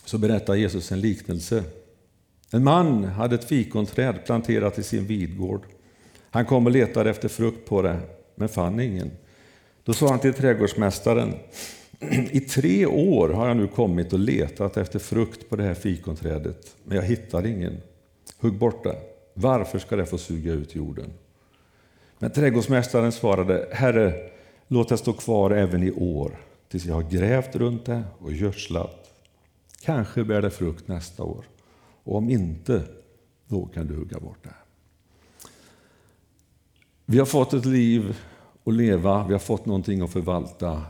Så 0.05 0.17
berättar 0.17 0.55
Jesus 0.55 0.91
en 0.91 1.01
liknelse. 1.01 1.63
En 2.51 2.63
man 2.63 3.03
hade 3.03 3.35
ett 3.35 3.43
fikonträd 3.43 4.25
planterat 4.25 4.79
i 4.79 4.83
sin 4.83 5.05
vidgård. 5.05 5.61
Han 6.29 6.45
kom 6.45 6.65
och 6.65 6.71
letade 6.71 7.09
efter 7.09 7.29
frukt 7.29 7.69
på 7.69 7.81
det, 7.81 7.99
men 8.35 8.49
fann 8.49 8.79
ingen. 8.79 9.11
Då 9.89 9.93
sa 9.93 10.09
han 10.09 10.19
till 10.19 10.33
trädgårdsmästaren, 10.33 11.33
i 12.31 12.39
tre 12.39 12.85
år 12.85 13.29
har 13.29 13.47
jag 13.47 13.57
nu 13.57 13.67
kommit 13.67 14.13
och 14.13 14.19
letat 14.19 14.77
efter 14.77 14.99
frukt 14.99 15.49
på 15.49 15.55
det 15.55 15.63
här 15.63 15.73
fikonträdet, 15.73 16.75
men 16.83 16.97
jag 16.97 17.03
hittar 17.03 17.45
ingen. 17.45 17.77
Hugg 18.39 18.57
bort 18.57 18.83
det. 18.83 18.95
Varför 19.33 19.79
ska 19.79 19.95
det 19.95 20.05
få 20.05 20.17
suga 20.17 20.53
ut 20.53 20.75
jorden? 20.75 21.13
Men 22.19 22.31
trädgårdsmästaren 22.31 23.11
svarade, 23.11 23.69
Herre, 23.71 24.13
låt 24.67 24.89
det 24.89 24.97
stå 24.97 25.13
kvar 25.13 25.51
även 25.51 25.83
i 25.83 25.91
år, 25.91 26.45
tills 26.67 26.85
jag 26.85 26.95
har 26.95 27.09
grävt 27.09 27.55
runt 27.55 27.85
det 27.85 28.03
och 28.19 28.33
gödslat. 28.33 29.11
Kanske 29.81 30.23
bär 30.23 30.41
det 30.41 30.51
frukt 30.51 30.87
nästa 30.87 31.23
år, 31.23 31.45
och 32.03 32.15
om 32.15 32.29
inte, 32.29 32.83
då 33.47 33.65
kan 33.65 33.87
du 33.87 33.95
hugga 33.95 34.19
bort 34.19 34.43
det. 34.43 34.55
Vi 37.05 37.19
har 37.19 37.25
fått 37.25 37.53
ett 37.53 37.65
liv 37.65 38.15
att 38.69 38.75
leva, 38.75 39.27
vi 39.27 39.33
har 39.33 39.39
fått 39.39 39.65
någonting 39.65 40.01
att 40.01 40.11
förvalta. 40.11 40.81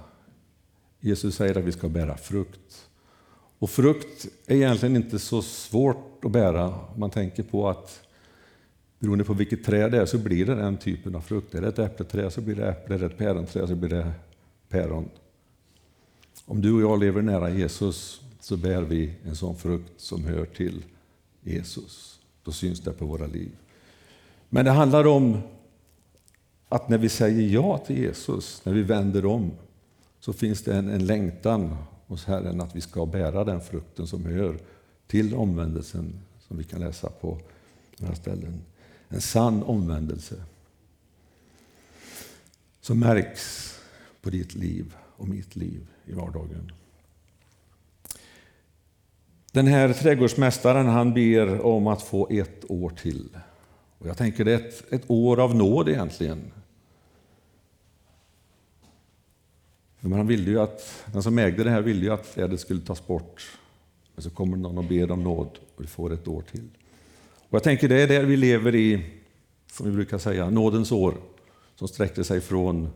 Jesus 0.99 1.35
säger 1.35 1.57
att 1.57 1.63
vi 1.63 1.71
ska 1.71 1.89
bära 1.89 2.17
frukt. 2.17 2.89
Och 3.59 3.69
frukt 3.69 4.27
är 4.45 4.55
egentligen 4.55 4.95
inte 4.95 5.19
så 5.19 5.41
svårt 5.41 6.25
att 6.25 6.31
bära. 6.31 6.79
Man 6.95 7.09
tänker 7.09 7.43
på 7.43 7.69
att 7.69 8.01
beroende 8.99 9.23
på 9.23 9.33
vilket 9.33 9.63
träd 9.63 9.91
det 9.91 9.97
är 9.97 10.05
så 10.05 10.17
blir 10.17 10.45
det 10.45 10.55
den 10.55 10.77
typen 10.77 11.15
av 11.15 11.21
frukt. 11.21 11.55
Är 11.55 11.61
det 11.61 11.67
ett 11.67 11.79
äppelträd 11.79 12.33
så 12.33 12.41
blir 12.41 12.55
det 12.55 12.69
äpple, 12.69 12.95
är 12.95 12.99
det 12.99 13.05
ett 13.05 13.17
päronträd 13.17 13.67
så 13.67 13.75
blir 13.75 13.89
det 13.89 14.11
päron. 14.69 15.09
Om 16.45 16.61
du 16.61 16.73
och 16.73 16.81
jag 16.81 16.99
lever 16.99 17.21
nära 17.21 17.49
Jesus 17.49 18.21
så 18.39 18.57
bär 18.57 18.81
vi 18.81 19.13
en 19.25 19.35
sån 19.35 19.55
frukt 19.55 19.91
som 19.97 20.23
hör 20.23 20.45
till 20.45 20.83
Jesus. 21.41 22.19
Då 22.43 22.51
syns 22.51 22.79
det 22.79 22.91
på 22.91 23.05
våra 23.05 23.27
liv. 23.27 23.51
Men 24.49 24.65
det 24.65 24.71
handlar 24.71 25.07
om 25.07 25.41
att 26.69 26.89
när 26.89 26.97
vi 26.97 27.09
säger 27.09 27.53
ja 27.53 27.77
till 27.77 27.97
Jesus, 27.97 28.61
när 28.65 28.73
vi 28.73 28.81
vänder 28.81 29.25
om, 29.25 29.51
så 30.19 30.33
finns 30.33 30.63
det 30.63 30.75
en, 30.75 30.89
en 30.89 31.05
längtan 31.05 31.75
hos 32.07 32.25
Herren 32.25 32.61
att 32.61 32.75
vi 32.75 32.81
ska 32.81 33.05
bära 33.05 33.43
den 33.43 33.61
frukten 33.61 34.07
som 34.07 34.25
hör 34.25 34.59
till 35.07 35.35
omvändelsen, 35.35 36.19
som 36.47 36.57
vi 36.57 36.63
kan 36.63 36.79
läsa 36.79 37.09
på 37.09 37.37
några 37.97 38.15
ställen. 38.15 38.61
En 39.07 39.21
sann 39.21 39.63
omvändelse 39.63 40.35
som 42.81 42.99
märks 42.99 43.75
på 44.21 44.29
ditt 44.29 44.55
liv 44.55 44.95
och 45.17 45.27
mitt 45.27 45.55
liv 45.55 45.87
i 46.05 46.13
vardagen. 46.13 46.71
Den 49.51 49.67
här 49.67 49.93
trädgårdsmästaren 49.93 50.85
han 50.85 51.13
ber 51.13 51.61
om 51.61 51.87
att 51.87 52.01
få 52.01 52.27
ett 52.29 52.71
år 52.71 52.89
till. 52.89 53.37
Och 53.97 54.07
jag 54.07 54.17
tänker 54.17 54.45
det 54.45 54.51
är 54.51 54.67
ett, 54.67 54.93
ett 54.93 55.03
år 55.07 55.39
av 55.39 55.55
nåd 55.55 55.89
egentligen. 55.89 56.51
Men 59.99 60.11
han 60.11 60.27
ville 60.27 60.51
ju 60.51 60.59
att, 60.59 61.03
den 61.05 61.23
som 61.23 61.39
ägde 61.39 61.63
det 61.63 61.69
här 61.69 61.81
ville 61.81 62.05
ju 62.05 62.13
att 62.13 62.33
trädet 62.33 62.59
skulle 62.59 62.81
tas 62.81 63.07
bort. 63.07 63.57
Men 64.15 64.23
så 64.23 64.29
kommer 64.29 64.57
någon 64.57 64.77
och 64.77 64.83
ber 64.83 65.11
om 65.11 65.23
nåd 65.23 65.59
och 65.75 65.81
du 65.81 65.87
får 65.87 66.13
ett 66.13 66.27
år 66.27 66.41
till. 66.51 66.69
Och 67.49 67.53
jag 67.55 67.63
tänker 67.63 67.89
det 67.89 68.01
är 68.01 68.07
där 68.07 68.23
vi 68.23 68.37
lever 68.37 68.75
i, 68.75 69.05
som 69.71 69.85
vi 69.85 69.91
brukar 69.91 70.17
säga, 70.17 70.49
nådens 70.49 70.91
år. 70.91 71.13
Som 71.75 71.87
sträckte 71.87 72.23
sig 72.23 72.41
från 72.41 72.89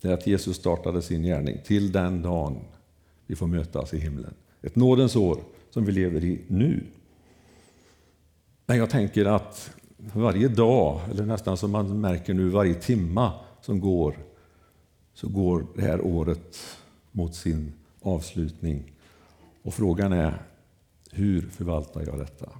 det 0.00 0.12
att 0.12 0.26
Jesus 0.26 0.56
startade 0.56 1.02
sin 1.02 1.22
gärning 1.22 1.58
till 1.64 1.92
den 1.92 2.22
dagen 2.22 2.60
vi 3.26 3.36
får 3.36 3.46
mötas 3.46 3.94
i 3.94 3.98
himlen. 3.98 4.34
Ett 4.62 4.76
nådens 4.76 5.16
år 5.16 5.38
som 5.70 5.84
vi 5.84 5.92
lever 5.92 6.24
i 6.24 6.40
nu. 6.46 6.84
Men 8.66 8.78
jag 8.78 8.90
tänker 8.90 9.24
att 9.24 9.70
varje 9.96 10.48
dag, 10.48 11.00
eller 11.10 11.26
nästan 11.26 11.56
som 11.56 11.70
man 11.70 12.00
märker 12.00 12.34
nu, 12.34 12.48
varje 12.48 12.74
timma 12.74 13.32
som 13.60 13.80
går 13.80 14.16
så 15.16 15.28
går 15.28 15.66
det 15.74 15.82
här 15.82 16.00
året 16.00 16.78
mot 17.12 17.34
sin 17.34 17.72
avslutning. 18.00 18.92
Och 19.62 19.74
frågan 19.74 20.12
är, 20.12 20.42
hur 21.10 21.50
förvaltar 21.50 22.06
jag 22.06 22.18
detta? 22.18 22.50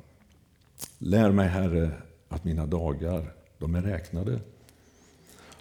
Lär 0.99 1.31
mig, 1.31 1.49
Herre, 1.49 1.91
att 2.29 2.45
mina 2.45 2.67
dagar, 2.67 3.33
de 3.59 3.75
är 3.75 3.83
räknade. 3.83 4.41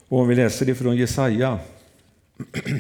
Och 0.08 0.20
om 0.20 0.28
vi 0.28 0.36
läser 0.36 0.70
ifrån 0.70 0.98
Jesaja 0.98 1.60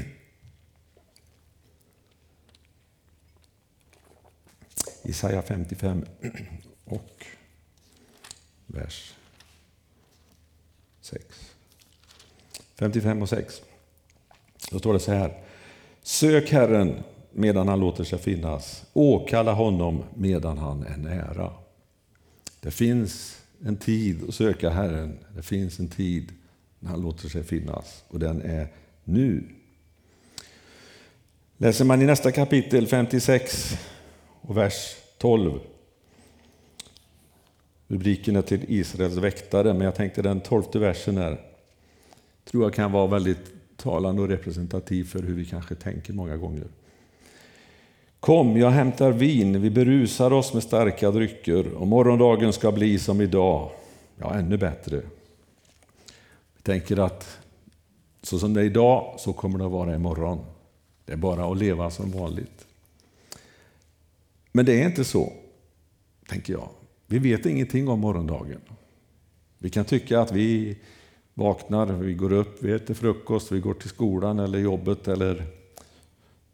Jesaja 5.04 5.42
55 5.42 6.06
och 6.86 7.26
vers 8.68 9.14
6. 11.02 11.26
55 12.76 13.22
och 13.22 13.30
6. 13.30 13.62
Då 14.76 14.80
står 14.80 14.94
det 14.94 15.00
så 15.00 15.12
här. 15.12 15.34
Sök 16.02 16.52
Herren 16.52 17.04
medan 17.32 17.68
han 17.68 17.80
låter 17.80 18.04
sig 18.04 18.20
finnas. 18.20 18.86
Åkalla 18.94 19.54
honom 19.54 20.04
medan 20.16 20.58
han 20.58 20.84
är 20.84 20.98
nära. 20.98 21.54
Det 22.60 22.72
finns 22.72 23.42
en 23.66 23.78
tid 23.78 24.30
att 24.30 24.36
söka 24.36 24.70
Herren. 24.70 25.20
Det 25.36 25.42
finns 25.42 25.80
en 25.80 25.88
tid 25.88 26.32
när 26.80 26.90
han 26.90 27.02
låter 27.02 27.30
sig 27.30 27.44
finnas 27.44 28.04
och 28.08 28.20
den 28.20 28.42
är 28.42 28.68
nu. 29.04 29.44
Läser 31.58 31.86
man 31.86 32.02
i 32.02 32.06
nästa 32.06 32.32
kapitel 32.32 32.88
56 32.88 33.78
och 34.42 34.58
vers 34.58 34.96
12. 35.18 35.60
Rubriken 37.88 38.36
är 38.36 38.42
till 38.42 38.66
Israels 38.68 39.18
väktare, 39.18 39.74
men 39.74 39.82
jag 39.82 39.96
tänkte 39.96 40.22
den 40.22 40.42
tolfte 40.42 40.80
versen 40.80 41.18
här 41.18 41.42
tror 42.46 42.64
jag 42.64 42.74
kan 42.74 42.92
vara 42.92 43.08
väldigt 43.08 43.55
talande 43.78 44.22
och 44.22 44.28
representativ 44.28 45.04
för 45.04 45.24
hur 45.24 45.36
vi 45.36 45.46
kanske 45.46 45.76
tänker 45.76 46.14
många 46.14 46.38
gånger. 46.38 46.68
Kom, 48.20 48.58
jag 48.58 48.70
hämtar 48.70 49.12
vin, 49.12 49.62
vi 49.62 49.70
berusar 49.70 50.34
oss 50.34 50.54
med 50.54 50.64
starka 50.64 51.12
drycker 51.12 51.74
och 51.74 51.88
morgondagen 51.88 52.54
ska 52.54 52.72
bli 52.72 53.00
som 53.00 53.22
idag. 53.22 53.72
Ja, 54.18 54.34
ännu 54.34 54.58
bättre. 54.58 55.02
Vi 56.56 56.62
tänker 56.64 57.00
att 57.00 57.40
så 58.22 58.40
som 58.40 58.54
det 58.54 58.62
är 58.62 58.66
idag, 58.66 59.16
så 59.18 59.34
kommer 59.34 59.60
det 59.60 59.66
att 59.66 59.72
vara 59.72 59.96
imorgon. 59.96 60.46
Det 61.06 61.14
är 61.14 61.18
bara 61.18 61.52
att 61.52 61.58
leva 61.58 61.92
som 61.92 62.12
vanligt. 62.12 62.68
Men 64.52 64.66
det 64.66 64.82
är 64.82 64.86
inte 64.86 65.04
så, 65.04 65.34
tänker 66.28 66.54
jag. 66.54 66.70
Vi 67.08 67.20
vet 67.20 67.46
ingenting 67.46 67.88
om 67.88 68.00
morgondagen. 68.00 68.62
Vi 69.58 69.70
kan 69.70 69.86
tycka 69.86 70.22
att 70.22 70.32
vi 70.32 70.78
vaknar, 71.36 71.86
vi 71.86 72.14
går 72.14 72.34
upp, 72.34 72.58
vi 72.60 72.72
äter 72.72 72.94
frukost, 72.94 73.52
vi 73.52 73.60
går 73.60 73.74
till 73.74 73.90
skolan 73.90 74.40
eller 74.40 74.60
jobbet 74.60 75.08
eller 75.08 75.34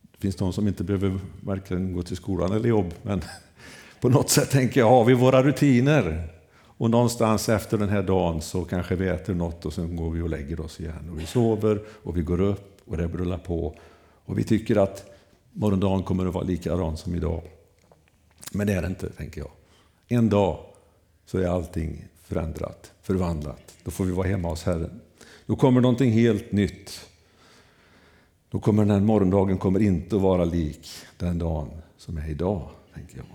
det 0.01 0.17
finns 0.17 0.35
de 0.35 0.53
som 0.53 0.67
inte 0.67 0.83
behöver 0.83 1.19
verkligen 1.41 1.93
gå 1.93 2.03
till 2.03 2.17
skolan 2.17 2.51
eller 2.51 2.69
jobb, 2.69 2.93
men 3.01 3.21
på 4.01 4.09
något 4.09 4.29
sätt 4.29 4.49
tänker 4.49 4.79
jag, 4.79 4.89
har 4.89 5.05
vi 5.05 5.13
våra 5.13 5.43
rutiner? 5.43 6.27
Och 6.81 6.89
någonstans 6.89 7.49
efter 7.49 7.77
den 7.77 7.89
här 7.89 8.03
dagen 8.03 8.41
så 8.41 8.63
kanske 8.63 8.95
vi 8.95 9.07
äter 9.07 9.33
något 9.33 9.65
och 9.65 9.73
sen 9.73 9.95
går 9.95 10.11
vi 10.11 10.21
och 10.21 10.29
lägger 10.29 10.61
oss 10.61 10.79
igen. 10.79 11.09
Och 11.11 11.19
vi 11.19 11.25
sover 11.25 11.81
och 12.03 12.17
vi 12.17 12.21
går 12.21 12.41
upp 12.41 12.81
och 12.85 12.97
det 12.97 13.07
rullar 13.07 13.37
på. 13.37 13.75
Och 14.25 14.39
vi 14.39 14.43
tycker 14.43 14.75
att 14.75 15.05
morgondagen 15.51 16.03
kommer 16.03 16.25
att 16.25 16.33
vara 16.33 16.43
likadan 16.43 16.97
som 16.97 17.15
idag. 17.15 17.41
Men 18.51 18.67
det 18.67 18.73
är 18.73 18.81
det 18.81 18.87
inte, 18.87 19.09
tänker 19.09 19.41
jag. 19.41 19.51
En 20.07 20.29
dag 20.29 20.59
så 21.25 21.37
är 21.37 21.47
allting 21.47 22.05
förändrat, 22.23 22.90
förvandlat. 23.01 23.75
Då 23.83 23.91
får 23.91 24.05
vi 24.05 24.11
vara 24.11 24.27
hemma 24.27 24.49
hos 24.49 24.63
Herren. 24.63 25.01
Då 25.45 25.55
kommer 25.55 25.81
någonting 25.81 26.11
helt 26.11 26.51
nytt. 26.51 27.07
Då 28.49 28.59
kommer 28.59 28.85
den 28.85 28.91
här 28.91 28.99
morgondagen 28.99 29.57
kommer 29.57 29.81
inte 29.81 30.15
att 30.15 30.21
vara 30.21 30.45
lik 30.45 30.89
den 31.17 31.39
dagen 31.39 31.69
som 31.97 32.17
är 32.17 32.29
idag, 32.29 32.69
tänker 32.93 33.17
jag. 33.17 33.25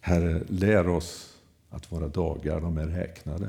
Herre, 0.00 0.42
lär 0.48 0.88
oss 0.88 1.36
att 1.70 1.92
våra 1.92 2.08
dagar 2.08 2.60
de 2.60 2.78
är 2.78 2.86
räknade. 2.86 3.48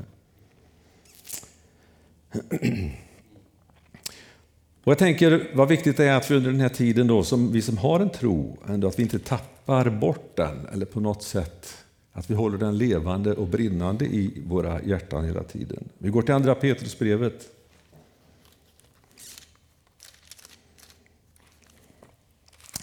Och 4.84 4.92
jag 4.92 4.98
tänker 4.98 5.51
vad 5.54 5.68
viktigt 5.68 5.98
det 5.98 6.06
är 6.06 6.18
att 6.18 6.32
vi 6.32 6.36
under 6.36 6.51
den 6.51 6.60
här 6.60 6.70
tiden, 6.70 7.08
då, 7.08 7.24
som 7.24 7.51
vi 7.51 7.62
som 7.62 7.77
har 7.77 8.00
en 8.00 8.10
tro, 8.10 8.58
ändå 8.68 8.88
att 8.88 9.00
vi 9.00 9.04
inte 9.04 9.20
tappar 9.20 9.89
bort 9.89 10.36
den 10.36 10.65
eller 10.74 10.86
på 10.86 11.00
något 11.00 11.24
sätt 11.24 11.85
att 12.15 12.29
vi 12.29 12.34
håller 12.34 12.57
den 12.57 12.77
levande 12.77 13.34
och 13.34 13.48
brinnande 13.48 14.05
i 14.05 14.43
våra 14.48 14.81
hjärtan 14.81 15.25
hela 15.25 15.43
tiden. 15.43 15.89
Vi 15.98 16.10
går 16.10 16.22
till 16.22 16.34
Andra 16.34 16.55
Petrusbrevet. 16.55 17.50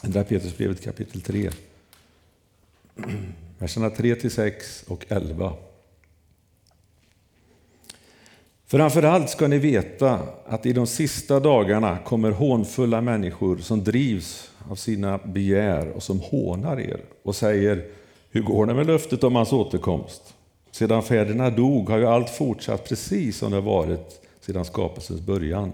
Andra 0.02 0.24
Petrusbrevet 0.24 0.84
kapitel 0.84 1.20
3. 1.20 1.50
Verserna 3.58 3.90
3 3.90 4.14
till 4.14 4.30
6 4.30 4.84
och 4.88 5.06
11. 5.08 5.52
Framförallt 8.66 9.30
ska 9.30 9.48
ni 9.48 9.58
veta 9.58 10.20
att 10.46 10.66
i 10.66 10.72
de 10.72 10.86
sista 10.86 11.40
dagarna 11.40 11.98
kommer 11.98 12.30
hånfulla 12.30 13.00
människor 13.00 13.56
som 13.56 13.84
drivs 13.84 14.50
av 14.70 14.74
sina 14.74 15.18
begär 15.18 15.88
och 15.88 16.02
som 16.02 16.20
hånar 16.20 16.80
er 16.80 17.00
och 17.22 17.36
säger 17.36 18.01
hur 18.32 18.42
går 18.42 18.66
det 18.66 18.74
med 18.74 18.86
löftet 18.86 19.24
om 19.24 19.36
hans 19.36 19.52
återkomst? 19.52 20.34
Sedan 20.70 21.02
fäderna 21.02 21.50
dog 21.50 21.90
har 21.90 21.98
ju 21.98 22.06
allt 22.06 22.30
fortsatt 22.30 22.88
precis 22.88 23.36
som 23.36 23.52
det 23.52 23.60
varit 23.60 24.20
sedan 24.40 24.64
skapelsens 24.64 25.20
början. 25.20 25.72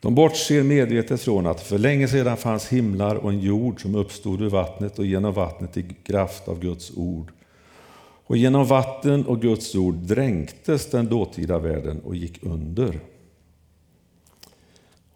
De 0.00 0.14
bortser 0.14 0.62
medvetet 0.62 1.20
från 1.20 1.46
att 1.46 1.60
för 1.60 1.78
länge 1.78 2.08
sedan 2.08 2.36
fanns 2.36 2.68
himlar 2.68 3.14
och 3.14 3.30
en 3.30 3.40
jord 3.40 3.82
som 3.82 3.94
uppstod 3.94 4.42
ur 4.42 4.48
vattnet 4.48 4.98
och 4.98 5.06
genom 5.06 5.34
vattnet 5.34 5.76
i 5.76 5.84
kraft 6.06 6.48
av 6.48 6.60
Guds 6.60 6.96
ord. 6.96 7.32
Och 8.26 8.36
genom 8.36 8.66
vatten 8.66 9.26
och 9.26 9.42
Guds 9.42 9.74
ord 9.74 9.94
dränktes 9.94 10.90
den 10.90 11.06
dåtida 11.06 11.58
världen 11.58 12.00
och 12.00 12.16
gick 12.16 12.42
under. 12.42 13.00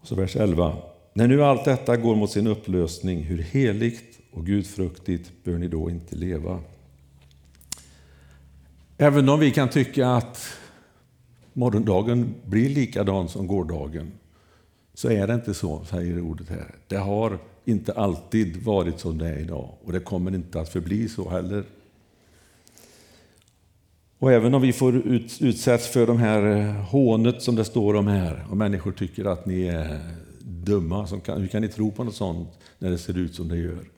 Och 0.00 0.08
så 0.08 0.14
vers 0.14 0.36
11. 0.36 0.76
När 1.12 1.26
nu 1.26 1.44
allt 1.44 1.64
detta 1.64 1.96
går 1.96 2.16
mot 2.16 2.30
sin 2.30 2.46
upplösning, 2.46 3.22
hur 3.22 3.38
heligt 3.38 4.17
och 4.38 4.46
gudfruktigt 4.46 5.32
bör 5.44 5.58
ni 5.58 5.68
då 5.68 5.90
inte 5.90 6.16
leva? 6.16 6.60
Även 8.96 9.28
om 9.28 9.40
vi 9.40 9.50
kan 9.50 9.68
tycka 9.68 10.10
att 10.10 10.58
morgondagen 11.52 12.34
blir 12.44 12.68
likadan 12.68 13.28
som 13.28 13.46
gårdagen, 13.46 14.12
så 14.94 15.10
är 15.10 15.26
det 15.26 15.34
inte 15.34 15.54
så, 15.54 15.84
säger 15.84 16.20
ordet 16.20 16.48
här. 16.48 16.74
Det 16.88 16.96
har 16.96 17.38
inte 17.64 17.92
alltid 17.92 18.62
varit 18.62 19.00
som 19.00 19.18
det 19.18 19.28
är 19.28 19.38
idag 19.38 19.74
och 19.84 19.92
det 19.92 20.00
kommer 20.00 20.34
inte 20.34 20.60
att 20.60 20.68
förbli 20.68 21.08
så 21.08 21.28
heller. 21.28 21.64
Och 24.18 24.32
även 24.32 24.54
om 24.54 24.62
vi 24.62 24.72
får 24.72 24.96
ut, 24.96 25.38
utsätts 25.40 25.88
för 25.88 26.06
de 26.06 26.18
här 26.18 26.72
hånet 26.72 27.42
som 27.42 27.56
det 27.56 27.64
står 27.64 27.94
om 27.94 28.06
här 28.06 28.46
och 28.50 28.56
människor 28.56 28.92
tycker 28.92 29.24
att 29.24 29.46
ni 29.46 29.62
är 29.66 30.00
dumma, 30.40 31.06
som 31.06 31.20
kan, 31.20 31.40
hur 31.40 31.48
kan 31.48 31.62
ni 31.62 31.68
tro 31.68 31.90
på 31.90 32.04
något 32.04 32.14
sånt 32.14 32.48
när 32.78 32.90
det 32.90 32.98
ser 32.98 33.18
ut 33.18 33.34
som 33.34 33.48
det 33.48 33.56
gör? 33.56 33.97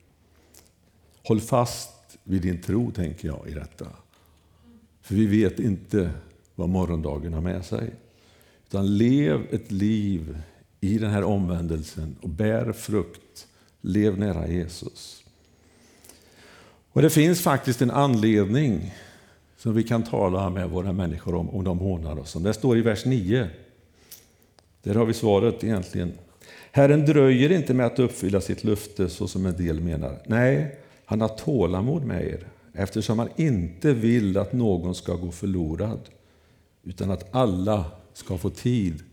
Håll 1.23 1.41
fast 1.41 2.17
vid 2.23 2.41
din 2.41 2.61
tro, 2.61 2.91
tänker 2.91 3.27
jag, 3.27 3.47
i 3.47 3.53
detta. 3.53 3.87
För 5.01 5.15
vi 5.15 5.25
vet 5.25 5.59
inte 5.59 6.11
vad 6.55 6.69
morgondagen 6.69 7.33
har 7.33 7.41
med 7.41 7.65
sig. 7.65 7.93
Utan 8.67 8.97
lev 8.97 9.47
ett 9.51 9.71
liv 9.71 10.37
i 10.81 10.97
den 10.97 11.11
här 11.11 11.23
omvändelsen 11.23 12.15
och 12.21 12.29
bär 12.29 12.71
frukt. 12.71 13.47
Lev 13.81 14.19
nära 14.19 14.47
Jesus. 14.47 15.23
Och 16.91 17.01
Det 17.01 17.09
finns 17.09 17.41
faktiskt 17.41 17.81
en 17.81 17.91
anledning 17.91 18.93
som 19.57 19.73
vi 19.73 19.83
kan 19.83 20.03
tala 20.03 20.49
med 20.49 20.69
våra 20.69 20.91
människor 20.91 21.35
om, 21.35 21.49
om 21.49 21.63
de 21.63 21.79
hånar 21.79 22.19
oss. 22.19 22.33
Det 22.33 22.53
står 22.53 22.77
i 22.77 22.81
vers 22.81 23.05
9. 23.05 23.47
Där 24.83 24.95
har 24.95 25.05
vi 25.05 25.13
svaret 25.13 25.63
egentligen. 25.63 26.13
Herren 26.71 27.05
dröjer 27.05 27.51
inte 27.51 27.73
med 27.73 27.85
att 27.85 27.99
uppfylla 27.99 28.41
sitt 28.41 28.63
löfte 28.63 29.09
så 29.09 29.27
som 29.27 29.45
en 29.45 29.57
del 29.57 29.79
menar. 29.79 30.21
Nej, 30.25 30.79
han 31.11 31.21
har 31.21 31.27
tålamod 31.27 32.05
med 32.05 32.23
er 32.27 32.47
eftersom 32.73 33.19
han 33.19 33.29
inte 33.35 33.93
vill 33.93 34.37
att 34.37 34.53
någon 34.53 34.95
ska 34.95 35.15
gå 35.15 35.31
förlorad 35.31 35.99
utan 36.83 37.11
att 37.11 37.35
alla 37.35 37.85
ska 38.13 38.37
få 38.37 38.49
tid 38.49 39.03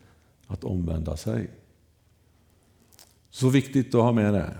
att 0.46 0.64
omvända 0.64 1.16
sig. 1.16 1.50
Så 3.30 3.48
viktigt 3.48 3.94
att 3.94 4.02
ha 4.02 4.12
med 4.12 4.34
det. 4.34 4.54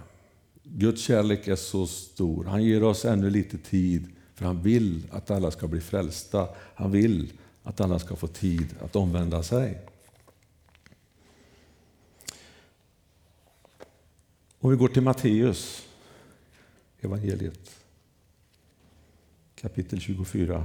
Guds 0.63 1.03
kärlek 1.03 1.49
är 1.49 1.57
så 1.57 1.87
stor. 1.87 2.45
Han 2.45 2.65
ger 2.65 2.83
oss 2.83 3.05
ännu 3.05 3.31
lite 3.31 3.59
tid 3.59 4.07
för 4.35 4.45
han 4.45 4.63
vill 4.63 5.03
att 5.11 5.31
alla 5.31 5.51
ska 5.51 5.69
bli 5.69 5.81
frälsta. 5.81 6.49
Han 6.75 6.91
vill 6.91 7.33
att 7.63 7.81
alla 7.81 7.99
ska 7.99 8.17
få 8.17 8.27
tid 8.27 8.67
att 8.81 8.97
omvända 8.97 9.43
sig. 9.43 9.79
Om 14.61 14.71
vi 14.71 14.77
går 14.77 14.89
till 14.89 15.03
Matteus 15.03 15.88
evangeliet 17.01 17.79
kapitel 19.55 20.01
24. 20.01 20.65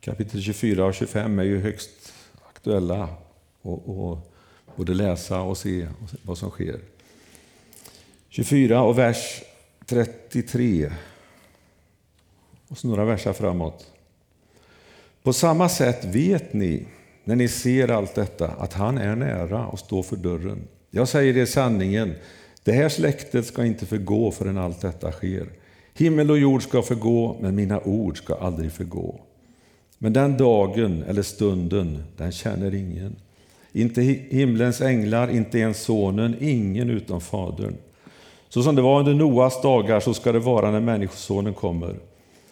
Kapitel 0.00 0.42
24 0.42 0.84
och 0.84 0.94
25 0.94 1.38
är 1.38 1.42
ju 1.42 1.60
högst 1.60 2.14
aktuella 2.48 3.08
och, 3.62 3.88
och 3.88 4.32
både 4.76 4.94
läsa 4.94 5.40
och 5.40 5.58
se 5.58 5.88
vad 6.22 6.38
som 6.38 6.50
sker. 6.50 6.80
24 8.28 8.82
och 8.82 8.98
vers 8.98 9.42
33 9.86 10.92
och 12.68 12.78
så 12.78 12.88
några 12.88 13.04
verser 13.04 13.32
framåt. 13.32 13.92
På 15.22 15.32
samma 15.32 15.68
sätt 15.68 16.04
vet 16.04 16.52
ni 16.52 16.86
när 17.26 17.36
ni 17.36 17.48
ser 17.48 17.90
allt 17.90 18.14
detta, 18.14 18.48
att 18.48 18.72
han 18.72 18.98
är 18.98 19.16
nära 19.16 19.66
och 19.66 19.78
står 19.78 20.02
för 20.02 20.16
dörren. 20.16 20.58
Jag 20.90 21.08
säger 21.08 21.36
er 21.36 21.46
sanningen, 21.46 22.14
det 22.64 22.72
här 22.72 22.88
släktet 22.88 23.46
ska 23.46 23.64
inte 23.64 23.86
förgå 23.86 24.30
förrän 24.30 24.58
allt 24.58 24.80
detta 24.80 25.12
sker. 25.12 25.46
Himmel 25.94 26.30
och 26.30 26.38
jord 26.38 26.62
ska 26.62 26.82
förgå, 26.82 27.36
men 27.40 27.54
mina 27.54 27.80
ord 27.80 28.18
ska 28.18 28.34
aldrig 28.34 28.72
förgå. 28.72 29.20
Men 29.98 30.12
den 30.12 30.36
dagen 30.36 31.04
eller 31.08 31.22
stunden, 31.22 32.02
den 32.16 32.32
känner 32.32 32.74
ingen. 32.74 33.16
Inte 33.72 34.02
himlens 34.30 34.80
änglar, 34.80 35.30
inte 35.30 35.58
ens 35.58 35.82
sonen, 35.82 36.36
ingen 36.40 36.90
utom 36.90 37.20
Fadern. 37.20 37.74
Så 38.48 38.62
som 38.62 38.74
det 38.74 38.82
var 38.82 38.98
under 38.98 39.14
Noas 39.14 39.62
dagar, 39.62 40.00
så 40.00 40.14
ska 40.14 40.32
det 40.32 40.38
vara 40.38 40.70
när 40.70 40.80
Människosonen 40.80 41.54
kommer. 41.54 41.96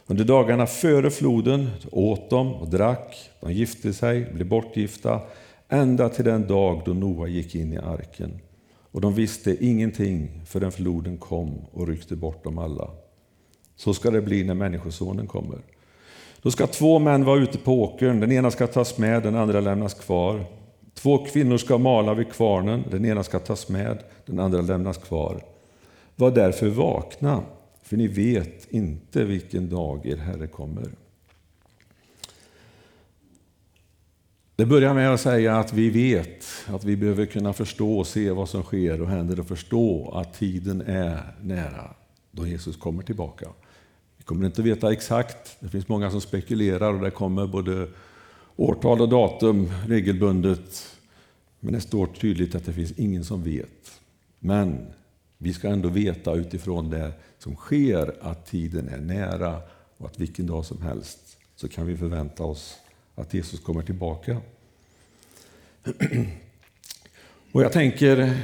Under 0.07 0.25
dagarna 0.25 0.67
före 0.67 1.11
floden 1.11 1.71
åt 1.93 2.31
de 2.31 2.55
och 2.55 2.69
drack, 2.69 3.31
de 3.40 3.53
gifte 3.53 3.93
sig, 3.93 4.33
blev 4.33 4.49
bortgifta, 4.49 5.21
ända 5.69 6.09
till 6.09 6.25
den 6.25 6.47
dag 6.47 6.83
då 6.85 6.93
Noa 6.93 7.29
gick 7.29 7.55
in 7.55 7.73
i 7.73 7.77
arken. 7.77 8.40
Och 8.90 9.01
de 9.01 9.14
visste 9.14 9.64
ingenting 9.64 10.40
förrän 10.47 10.73
floden 10.73 11.19
kom 11.19 11.59
och 11.73 11.88
ryckte 11.88 12.17
bort 12.17 12.45
dem 12.45 12.59
alla. 12.59 12.90
Så 13.77 13.95
ska 13.95 14.11
det 14.11 14.23
bli 14.23 14.45
när 14.45 14.55
Människosonen 14.55 15.27
kommer. 15.27 15.59
Då 16.43 16.51
ska 16.51 16.67
två 16.67 16.99
män 16.99 17.25
vara 17.25 17.40
ute 17.40 17.59
på 17.59 17.83
åkern, 17.83 18.21
den 18.21 18.33
ena 18.33 18.51
ska 18.51 18.67
tas 18.67 18.99
med, 18.99 19.23
den 19.23 19.35
andra 19.35 19.61
lämnas 19.61 19.95
kvar. 19.95 20.45
Två 20.95 21.25
kvinnor 21.25 21.57
ska 21.57 21.79
mala 21.79 22.14
vid 22.14 22.33
kvarnen, 22.33 22.85
den 22.90 23.05
ena 23.05 23.23
ska 23.23 23.38
tas 23.38 23.69
med, 23.69 23.99
den 24.27 24.38
andra 24.38 24.61
lämnas 24.61 24.99
kvar. 24.99 25.45
Var 26.17 26.31
därför 26.31 26.69
vakna, 26.69 27.43
för 27.85 27.97
ni 27.97 28.09
vet 28.09 28.73
inte 28.73 29.25
vilken 29.25 29.68
dag 29.68 30.07
er 30.07 30.16
Herre 30.16 30.47
kommer. 30.47 30.90
Det 34.57 34.66
börjar 34.66 34.94
med 34.94 35.14
att 35.14 35.20
säga 35.20 35.57
att 35.57 35.73
vi 35.73 35.90
vet 35.90 36.47
att 36.66 36.85
vi 36.85 36.97
behöver 36.97 37.27
kunna 37.27 37.53
förstå 37.53 37.99
och 37.99 38.07
se 38.07 38.31
vad 38.31 38.49
som 38.49 38.62
sker 38.62 39.01
och 39.01 39.09
händer 39.09 39.40
och 39.40 39.49
förstå 39.49 40.11
att 40.14 40.35
tiden 40.35 40.81
är 40.81 41.35
nära 41.40 41.94
då 42.31 42.47
Jesus 42.47 42.77
kommer 42.77 43.03
tillbaka. 43.03 43.49
Vi 44.16 44.25
kommer 44.25 44.47
inte 44.47 44.62
veta 44.62 44.92
exakt, 44.92 45.57
det 45.61 45.68
finns 45.68 45.88
många 45.88 46.11
som 46.11 46.20
spekulerar 46.20 46.94
och 46.94 47.01
det 47.01 47.11
kommer 47.11 47.47
både 47.47 47.88
årtal 48.57 49.01
och 49.01 49.09
datum 49.09 49.70
regelbundet. 49.87 50.97
Men 51.61 51.73
det 51.73 51.81
står 51.81 52.07
tydligt 52.07 52.55
att 52.55 52.66
det 52.66 52.73
finns 52.73 52.92
ingen 52.92 53.25
som 53.25 53.42
vet. 53.42 54.01
Men 54.38 54.87
vi 55.45 55.53
ska 55.53 55.69
ändå 55.69 55.89
veta 55.89 56.35
utifrån 56.35 56.91
det 56.91 57.13
som 57.39 57.57
sker 57.57 58.15
att 58.21 58.47
tiden 58.47 58.89
är 58.89 58.99
nära 58.99 59.61
och 59.97 60.07
att 60.07 60.21
vilken 60.21 60.47
dag 60.47 60.65
som 60.65 60.83
helst 60.83 61.39
så 61.57 61.69
kan 61.69 61.87
vi 61.87 61.97
förvänta 61.97 62.45
oss 62.45 62.79
att 63.15 63.35
Jesus 63.35 63.61
kommer 63.61 63.83
tillbaka. 63.83 64.41
Och 67.53 67.63
jag 67.63 67.73
tänker, 67.73 68.41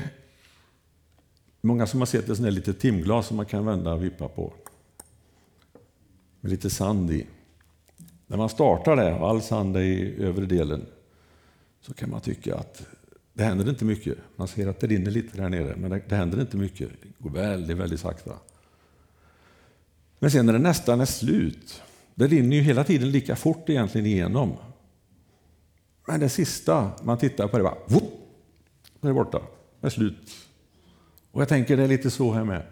många 1.60 1.86
som 1.86 2.00
har 2.00 2.06
sett 2.06 2.28
ett 2.28 2.36
sånt 2.36 2.52
litet 2.52 2.80
timglas 2.80 3.26
som 3.26 3.36
man 3.36 3.46
kan 3.46 3.66
vända 3.66 3.92
och 3.92 4.04
vippa 4.04 4.28
på. 4.28 4.52
Med 6.40 6.50
lite 6.50 6.70
sand 6.70 7.10
i. 7.10 7.26
När 8.26 8.36
man 8.36 8.48
startar 8.48 8.96
det 8.96 9.14
och 9.14 9.28
all 9.28 9.42
sand 9.42 9.76
är 9.76 9.80
i 9.80 10.22
övre 10.22 10.46
delen 10.46 10.86
så 11.80 11.94
kan 11.94 12.10
man 12.10 12.20
tycka 12.20 12.56
att 12.56 12.86
det 13.40 13.44
händer 13.44 13.68
inte 13.68 13.84
mycket. 13.84 14.18
Man 14.36 14.48
ser 14.48 14.66
att 14.66 14.80
det 14.80 14.86
rinner 14.86 15.10
lite 15.10 15.36
där 15.36 15.48
nere, 15.48 15.76
men 15.76 15.90
det, 15.90 16.02
det 16.08 16.16
händer 16.16 16.40
inte 16.40 16.56
mycket. 16.56 16.90
Det 17.02 17.08
går 17.18 17.30
väldigt, 17.30 17.76
väldigt 17.76 18.00
sakta. 18.00 18.38
Men 20.18 20.30
sen 20.30 20.46
när 20.46 20.52
det 20.52 20.58
nästan 20.58 21.00
är 21.00 21.04
slut, 21.04 21.82
det 22.14 22.26
rinner 22.26 22.56
ju 22.56 22.62
hela 22.62 22.84
tiden 22.84 23.10
lika 23.10 23.36
fort 23.36 23.68
egentligen 23.68 24.06
igenom. 24.06 24.56
Men 26.06 26.20
det 26.20 26.28
sista 26.28 26.90
man 27.02 27.18
tittar 27.18 27.48
på 27.48 27.56
det 27.56 27.64
bara, 27.64 27.78
whoop, 27.86 28.12
det 29.00 29.08
är 29.08 29.12
borta, 29.12 29.42
det 29.80 29.86
är 29.86 29.90
slut. 29.90 30.30
Och 31.30 31.40
jag 31.40 31.48
tänker 31.48 31.76
det 31.76 31.82
är 31.82 31.88
lite 31.88 32.10
så 32.10 32.32
här 32.32 32.44
med, 32.44 32.62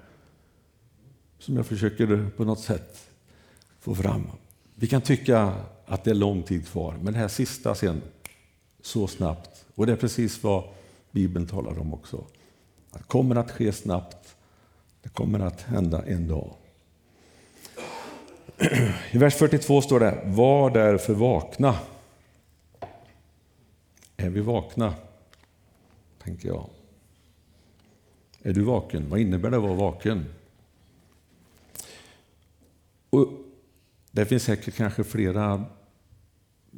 som 1.38 1.57
jag 1.57 1.66
försöker 1.66 2.31
på 2.37 2.44
något 2.44 2.61
sätt 2.61 3.11
få 3.81 3.94
fram. 3.94 4.31
Vi 4.74 4.87
kan 4.87 5.00
tycka 5.00 5.54
att 5.87 6.04
det 6.04 6.11
är 6.11 6.14
lång 6.14 6.42
tid 6.42 6.66
kvar, 6.66 6.98
men 7.02 7.12
det 7.12 7.18
här 7.18 7.28
sista 7.28 7.74
sen, 7.74 8.02
så 8.83 9.07
snabbt. 9.07 9.64
Och 9.79 9.87
det 9.87 9.93
är 9.93 9.97
precis 9.97 10.43
vad 10.43 10.64
Bibeln 11.11 11.47
talar 11.47 11.79
om 11.79 11.95
också. 11.95 12.25
Det 12.93 13.03
kommer 13.03 13.37
att 13.37 13.51
ske 13.51 13.73
snabbt, 13.73 14.37
det 15.03 15.09
kommer 15.09 15.41
att 15.41 15.62
hända 15.62 16.05
en 16.07 16.29
dag. 16.29 16.55
I 19.11 19.19
vers 19.19 19.35
42 19.35 19.83
står 19.83 20.01
det, 20.01 20.23
var 20.25 20.71
därför 20.71 21.14
vakna. 21.14 21.79
Är 24.17 24.31
vi 24.31 24.41
vakna? 24.41 24.95
Tänker 26.23 26.49
jag. 26.49 26.69
Är 28.43 28.53
du 28.53 28.62
vaken? 28.62 29.11
Vad 29.11 29.21
innebär 29.21 29.51
det 29.51 29.57
att 29.57 29.62
vara 29.62 29.75
vaken? 29.75 30.25
Och 33.11 33.29
det 34.11 34.27
finns 34.27 34.43
säkert 34.43 34.75
kanske 34.75 35.05
flera 35.05 35.64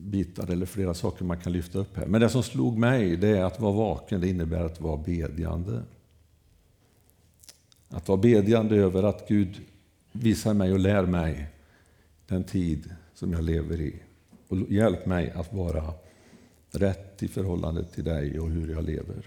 bitar 0.01 0.51
eller 0.51 0.67
flera 0.67 0.95
saker 0.95 1.25
man 1.25 1.41
kan 1.41 1.53
lyfta 1.53 1.79
upp 1.79 1.97
här. 1.97 2.07
Men 2.07 2.21
det 2.21 2.29
som 2.29 2.43
slog 2.43 2.79
mig 2.79 3.17
det 3.17 3.29
är 3.29 3.45
att 3.45 3.61
vara 3.61 3.73
vaken, 3.73 4.21
det 4.21 4.29
innebär 4.29 4.65
att 4.65 4.81
vara 4.81 4.97
bedjande. 4.97 5.83
Att 7.89 8.09
vara 8.09 8.19
bedjande 8.19 8.77
över 8.77 9.03
att 9.03 9.29
Gud 9.29 9.61
visar 10.13 10.55
mig 10.55 10.73
och 10.73 10.79
lär 10.79 11.07
mig 11.07 11.49
den 12.27 12.45
tid 12.45 12.95
som 13.15 13.33
jag 13.33 13.45
lever 13.45 13.81
i. 13.81 13.95
Och 14.49 14.59
hjälp 14.73 15.07
mig 15.07 15.31
att 15.31 15.53
vara 15.53 15.95
rätt 16.71 17.23
i 17.23 17.29
förhållande 17.29 17.85
till 17.85 18.05
dig 18.05 18.41
och 18.41 18.51
hur 18.51 18.73
jag 18.73 18.85
lever. 18.85 19.27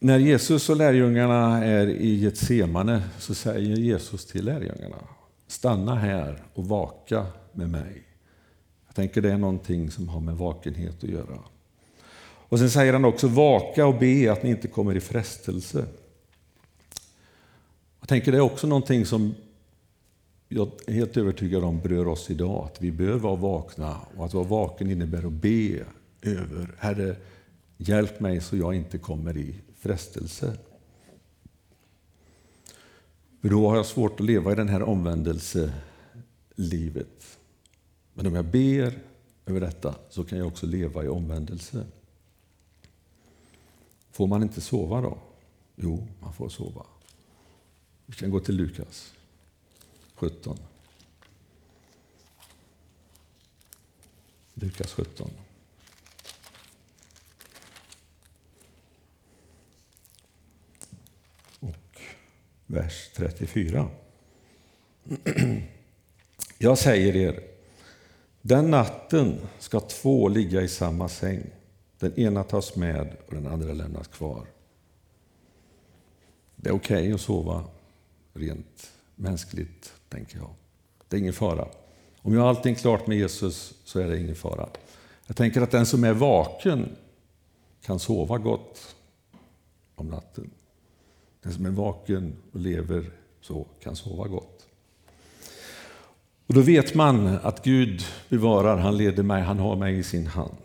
När 0.00 0.18
Jesus 0.18 0.68
och 0.68 0.76
lärjungarna 0.76 1.64
är 1.64 1.86
i 1.86 2.14
Getsemane 2.14 3.02
så 3.18 3.34
säger 3.34 3.76
Jesus 3.76 4.26
till 4.26 4.44
lärjungarna 4.44 4.96
Stanna 5.46 5.94
här 5.94 6.42
och 6.54 6.68
vaka 6.68 7.26
med 7.56 7.70
mig. 7.70 8.02
Jag 8.86 8.94
tänker 8.94 9.22
det 9.22 9.32
är 9.32 9.38
någonting 9.38 9.90
som 9.90 10.08
har 10.08 10.20
med 10.20 10.36
vakenhet 10.36 11.04
att 11.04 11.10
göra. 11.10 11.38
Och 12.48 12.58
Sen 12.58 12.70
säger 12.70 12.92
han 12.92 13.04
också 13.04 13.28
vaka 13.28 13.86
och 13.86 13.98
be 13.98 14.32
att 14.32 14.42
ni 14.42 14.50
inte 14.50 14.68
kommer 14.68 14.94
i 14.94 15.00
frestelse. 15.00 15.86
Jag 18.00 18.08
tänker 18.08 18.32
det 18.32 18.38
är 18.38 18.42
också 18.42 18.66
någonting 18.66 19.06
som 19.06 19.34
jag 20.48 20.70
är 20.86 20.92
helt 20.92 21.16
övertygad 21.16 21.64
om 21.64 21.80
berör 21.80 22.08
oss 22.08 22.30
idag. 22.30 22.64
Att 22.64 22.82
vi 22.82 22.92
behöver 22.92 23.18
vara 23.18 23.36
vakna 23.36 24.00
och 24.16 24.24
att 24.24 24.34
vara 24.34 24.44
vaken 24.44 24.90
innebär 24.90 25.26
att 25.26 25.32
be 25.32 25.84
över 26.22 26.74
Herre, 26.78 27.16
hjälp 27.76 28.20
mig 28.20 28.40
så 28.40 28.56
jag 28.56 28.74
inte 28.74 28.98
kommer 28.98 29.36
i 29.36 29.54
frestelse. 29.78 30.56
För 33.40 33.48
då 33.48 33.68
har 33.68 33.76
jag 33.76 33.86
svårt 33.86 34.20
att 34.20 34.26
leva 34.26 34.52
i 34.52 34.54
den 34.54 34.68
här 34.68 34.82
omvändelselivet. 34.82 37.38
Men 38.16 38.26
om 38.26 38.34
jag 38.34 38.44
ber 38.44 38.98
över 39.46 39.60
detta 39.60 39.94
så 40.10 40.24
kan 40.24 40.38
jag 40.38 40.46
också 40.46 40.66
leva 40.66 41.04
i 41.04 41.08
omvändelse. 41.08 41.86
Får 44.10 44.26
man 44.26 44.42
inte 44.42 44.60
sova 44.60 45.00
då? 45.00 45.18
Jo, 45.74 46.08
man 46.20 46.32
får 46.32 46.48
sova. 46.48 46.86
Vi 48.06 48.14
kan 48.14 48.30
gå 48.30 48.40
till 48.40 48.54
Lukas 48.56 49.14
17. 50.14 50.58
Lukas 54.54 54.92
17. 54.92 55.30
Och 61.60 62.00
vers 62.66 63.10
34. 63.14 63.90
Jag 66.58 66.78
säger 66.78 67.16
er, 67.16 67.55
den 68.46 68.70
natten 68.70 69.40
ska 69.58 69.80
två 69.80 70.28
ligga 70.28 70.62
i 70.62 70.68
samma 70.68 71.08
säng. 71.08 71.42
Den 71.98 72.18
ena 72.18 72.44
tas 72.44 72.76
med 72.76 73.16
och 73.26 73.34
den 73.34 73.46
andra 73.46 73.72
lämnas 73.72 74.08
kvar. 74.08 74.46
Det 76.56 76.68
är 76.68 76.74
okej 76.74 76.98
okay 77.02 77.12
att 77.12 77.20
sova 77.20 77.64
rent 78.34 78.92
mänskligt, 79.14 79.92
tänker 80.08 80.38
jag. 80.38 80.50
Det 81.08 81.16
är 81.16 81.20
ingen 81.20 81.32
fara. 81.32 81.68
Om 82.22 82.34
jag 82.34 82.40
har 82.40 82.48
allting 82.48 82.74
klart 82.74 83.06
med 83.06 83.18
Jesus 83.18 83.74
så 83.84 84.00
är 84.00 84.08
det 84.08 84.20
ingen 84.20 84.36
fara. 84.36 84.68
Jag 85.26 85.36
tänker 85.36 85.60
att 85.60 85.70
den 85.70 85.86
som 85.86 86.04
är 86.04 86.12
vaken 86.12 86.96
kan 87.82 87.98
sova 87.98 88.38
gott 88.38 88.96
om 89.94 90.08
natten. 90.08 90.50
Den 91.42 91.52
som 91.52 91.66
är 91.66 91.70
vaken 91.70 92.36
och 92.52 92.60
lever 92.60 93.10
så 93.40 93.66
kan 93.80 93.96
sova 93.96 94.28
gott. 94.28 94.55
Och 96.46 96.54
Då 96.54 96.60
vet 96.60 96.94
man 96.94 97.26
att 97.26 97.64
Gud 97.64 98.02
bevarar, 98.28 98.76
han 98.76 98.96
leder 98.96 99.22
mig, 99.22 99.42
han 99.42 99.58
har 99.58 99.76
mig 99.76 99.98
i 99.98 100.02
sin 100.02 100.26
hand. 100.26 100.56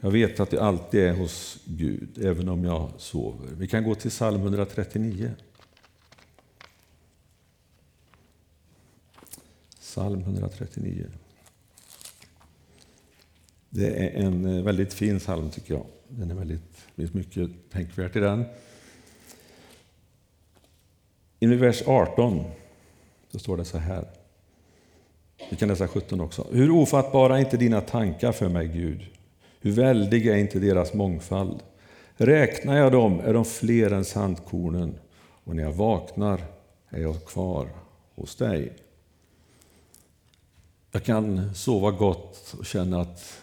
Jag 0.00 0.10
vet 0.10 0.40
att 0.40 0.50
det 0.50 0.62
alltid 0.62 1.00
är 1.00 1.12
hos 1.12 1.58
Gud, 1.64 2.18
även 2.24 2.48
om 2.48 2.64
jag 2.64 2.90
sover. 2.96 3.48
Vi 3.58 3.68
kan 3.68 3.84
gå 3.84 3.94
till 3.94 4.10
psalm 4.10 4.40
139. 4.40 5.30
Psalm 9.80 10.20
139. 10.20 11.06
Det 13.70 13.86
är 13.86 14.24
en 14.24 14.44
eh, 14.44 14.64
väldigt 14.64 14.94
fin 14.94 15.18
psalm 15.18 15.50
tycker 15.50 15.74
jag. 15.74 15.86
Den 16.08 16.30
är 16.30 16.34
väldigt, 16.34 16.86
det 16.94 17.02
finns 17.02 17.14
mycket 17.14 17.50
tänkvärt 17.70 18.16
i 18.16 18.20
den. 18.20 18.44
I 21.40 21.46
vers 21.46 21.82
18 21.86 22.44
så 23.30 23.38
står 23.38 23.56
det 23.56 23.64
så 23.64 23.78
här. 23.78 24.23
Vi 25.50 25.56
kan 25.56 25.68
läsa 25.68 25.88
17 25.88 26.20
också. 26.20 26.46
Hur 26.52 26.70
ofattbara 26.70 27.36
är 27.36 27.40
inte 27.40 27.56
dina 27.56 27.80
tankar 27.80 28.32
för 28.32 28.48
mig, 28.48 28.68
Gud? 28.68 29.00
Hur 29.60 29.72
väldig 29.72 30.26
är 30.26 30.36
inte 30.36 30.58
deras 30.58 30.94
mångfald? 30.94 31.62
Räknar 32.16 32.76
jag 32.76 32.92
dem 32.92 33.20
är 33.20 33.34
de 33.34 33.44
fler 33.44 33.90
än 33.90 34.04
sandkornen 34.04 34.94
och 35.44 35.56
när 35.56 35.62
jag 35.62 35.72
vaknar 35.72 36.40
är 36.90 37.00
jag 37.00 37.24
kvar 37.24 37.68
hos 38.14 38.36
dig. 38.36 38.72
Jag 40.92 41.04
kan 41.04 41.54
sova 41.54 41.90
gott 41.90 42.54
och 42.58 42.66
känna 42.66 43.00
att 43.00 43.40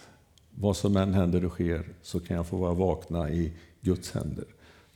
vad 0.50 0.76
som 0.76 0.96
än 0.96 1.14
händer 1.14 1.44
och 1.44 1.52
sker 1.52 1.88
så 2.02 2.20
kan 2.20 2.36
jag 2.36 2.46
få 2.46 2.56
vara 2.56 2.74
vakna 2.74 3.30
i 3.30 3.52
Guds 3.80 4.12
händer. 4.12 4.44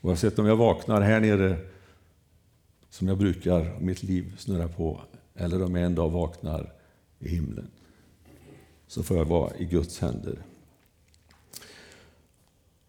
Oavsett 0.01 0.39
om 0.39 0.47
jag 0.47 0.57
vaknar 0.57 1.01
här 1.01 1.21
nere 1.21 1.57
som 2.91 3.09
jag 3.09 3.19
brukar, 3.19 3.81
mitt 3.81 4.03
liv 4.03 4.33
snurrar 4.39 4.69
på, 4.69 5.01
eller 5.35 5.63
om 5.63 5.75
jag 5.75 5.85
en 5.85 5.95
dag 5.95 6.11
vaknar 6.11 6.73
i 7.21 7.29
himlen. 7.29 7.71
så 8.87 9.03
får 9.03 9.17
jag 9.17 9.25
vara 9.25 9.57
i 9.57 9.65
Guds 9.65 10.01
händer. 10.01 10.39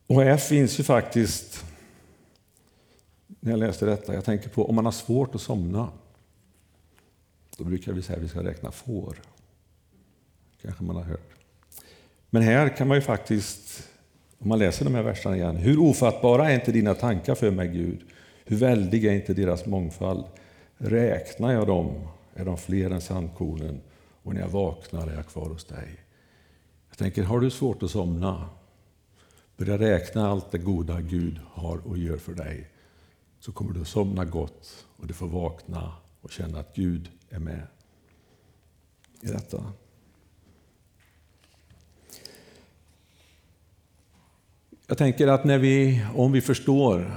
Och 0.07 0.21
här 0.21 0.37
finns 0.37 0.79
ju 0.79 0.83
faktiskt, 0.83 1.65
när 3.39 3.51
jag 3.51 3.59
läste 3.59 3.85
detta, 3.85 4.13
jag 4.13 4.25
tänker 4.25 4.49
på 4.49 4.69
om 4.69 4.75
man 4.75 4.85
har 4.85 4.91
svårt 4.91 5.35
att 5.35 5.41
somna. 5.41 5.89
Då 7.57 7.63
brukar 7.63 7.93
vi 7.93 8.01
säga 8.01 8.17
att 8.17 8.23
vi 8.23 8.27
ska 8.27 8.43
räkna 8.43 8.71
får. 8.71 9.15
kanske 10.61 10.83
man 10.83 10.95
har 10.95 11.03
hört. 11.03 11.31
Men 12.29 12.41
här 12.41 12.77
kan 12.77 12.87
man 12.87 12.97
ju 12.97 13.01
faktiskt, 13.01 13.89
om 14.37 14.49
man 14.49 14.59
läser 14.59 14.85
de 14.85 14.95
här 14.95 15.03
verserna 15.03 15.35
igen, 15.35 15.55
hur 15.55 15.79
ofattbara 15.79 16.51
är 16.51 16.55
inte 16.55 16.71
dina 16.71 16.93
tankar 16.93 17.35
för 17.35 17.51
mig 17.51 17.67
Gud? 17.67 17.99
Hur 18.45 18.57
väldig 18.57 19.05
är 19.05 19.13
inte 19.13 19.33
deras 19.33 19.65
mångfald? 19.65 20.25
Räknar 20.77 21.53
jag 21.53 21.67
dem 21.67 22.07
är 22.33 22.45
de 22.45 22.57
fler 22.57 22.89
än 22.89 23.01
sandkornen 23.01 23.81
och 24.27 24.33
när 24.33 24.41
jag 24.41 24.49
vaknar 24.49 25.07
är 25.07 25.15
jag 25.15 25.27
kvar 25.27 25.49
hos 25.49 25.65
dig. 25.65 25.99
Jag 26.89 26.97
tänker, 26.97 27.23
har 27.23 27.39
du 27.39 27.49
svårt 27.49 27.83
att 27.83 27.91
somna? 27.91 28.49
Börja 29.57 29.77
räkna 29.77 30.27
allt 30.27 30.51
det 30.51 30.57
goda 30.57 31.01
Gud 31.01 31.39
har 31.51 31.87
och 31.87 31.97
gör 31.97 32.17
för 32.17 32.33
dig. 32.33 32.69
Så 33.39 33.51
kommer 33.51 33.73
du 33.73 33.81
att 33.81 33.87
somna 33.87 34.25
gott 34.25 34.85
och 34.97 35.07
du 35.07 35.13
får 35.13 35.27
vakna 35.27 35.93
och 36.21 36.31
känna 36.31 36.59
att 36.59 36.75
Gud 36.75 37.09
är 37.29 37.39
med 37.39 37.67
i 39.21 39.27
detta. 39.27 39.73
Jag 44.87 44.97
tänker 44.97 45.27
att 45.27 45.43
när 45.43 45.57
vi, 45.57 46.05
om 46.15 46.31
vi 46.31 46.41
förstår 46.41 47.11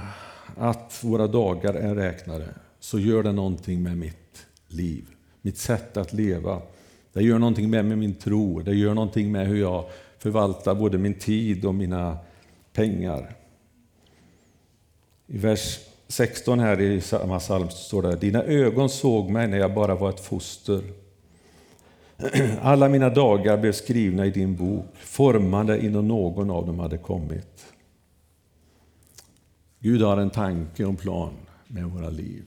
att 0.56 1.04
våra 1.04 1.26
dagar 1.26 1.74
är 1.74 1.94
räknade 1.94 2.54
så 2.80 2.98
gör 2.98 3.22
det 3.22 3.32
någonting 3.32 3.82
med 3.82 3.98
mitt 3.98 4.46
liv, 4.68 5.08
mitt 5.42 5.58
sätt 5.58 5.96
att 5.96 6.12
leva. 6.12 6.62
Det 7.12 7.22
gör 7.22 7.38
någonting 7.38 7.70
med 7.70 7.84
min 7.84 8.14
tro, 8.14 8.60
det 8.60 8.74
gör 8.74 8.94
någonting 8.94 9.32
med 9.32 9.46
hur 9.46 9.60
jag 9.60 9.84
förvaltar 10.18 10.74
både 10.74 10.98
min 10.98 11.14
tid 11.14 11.64
och 11.64 11.74
mina 11.74 12.18
pengar. 12.72 13.36
I 15.26 15.38
vers 15.38 15.78
16 16.08 16.58
här 16.58 16.80
i 16.80 17.00
samma 17.00 17.38
psalm 17.38 17.70
står 17.70 18.02
det 18.02 18.16
Dina 18.16 18.42
ögon 18.42 18.88
såg 18.88 19.30
mig 19.30 19.48
när 19.48 19.58
jag 19.58 19.74
bara 19.74 19.94
var 19.94 20.10
ett 20.10 20.20
foster. 20.20 20.82
Alla 22.60 22.88
mina 22.88 23.10
dagar 23.10 23.58
blev 23.58 23.72
skrivna 23.72 24.26
i 24.26 24.30
din 24.30 24.56
bok, 24.56 24.86
formade 24.94 25.84
innan 25.84 26.08
någon 26.08 26.50
av 26.50 26.66
dem 26.66 26.78
hade 26.78 26.98
kommit. 26.98 27.66
Gud 29.78 30.02
har 30.02 30.16
en 30.16 30.30
tanke 30.30 30.84
och 30.84 30.90
en 30.90 30.96
plan 30.96 31.34
med 31.66 31.84
våra 31.84 32.10
liv. 32.10 32.44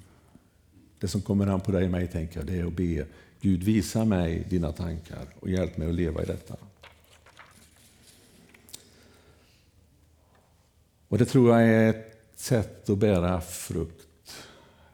Det 1.00 1.08
som 1.08 1.22
kommer 1.22 1.48
an 1.48 1.62
på 1.62 1.72
dig 1.72 1.86
och 1.86 1.92
mig, 1.92 2.08
tänker 2.08 2.40
jag, 2.40 2.48
det 2.48 2.60
är 2.60 2.66
att 2.66 2.74
be 2.74 3.06
Gud 3.44 3.64
visa 3.64 4.06
mig 4.06 4.44
dina 4.50 4.72
tankar 4.72 5.28
och 5.40 5.50
hjälp 5.50 5.78
mig 5.78 5.90
att 5.90 5.96
leva 5.96 6.24
i 6.24 6.26
detta. 6.26 6.56
Och 11.08 11.18
Det 11.18 11.26
tror 11.26 11.50
jag 11.52 11.68
är 11.68 11.90
ett 11.90 12.18
sätt 12.36 12.90
att 12.90 12.98
bära 12.98 13.42
frukt, 13.42 14.48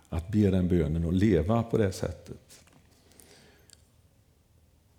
att 0.09 0.31
be 0.31 0.49
den 0.51 0.67
bönen 0.67 1.05
och 1.05 1.13
leva 1.13 1.63
på 1.63 1.77
det 1.77 1.91
sättet. 1.91 2.61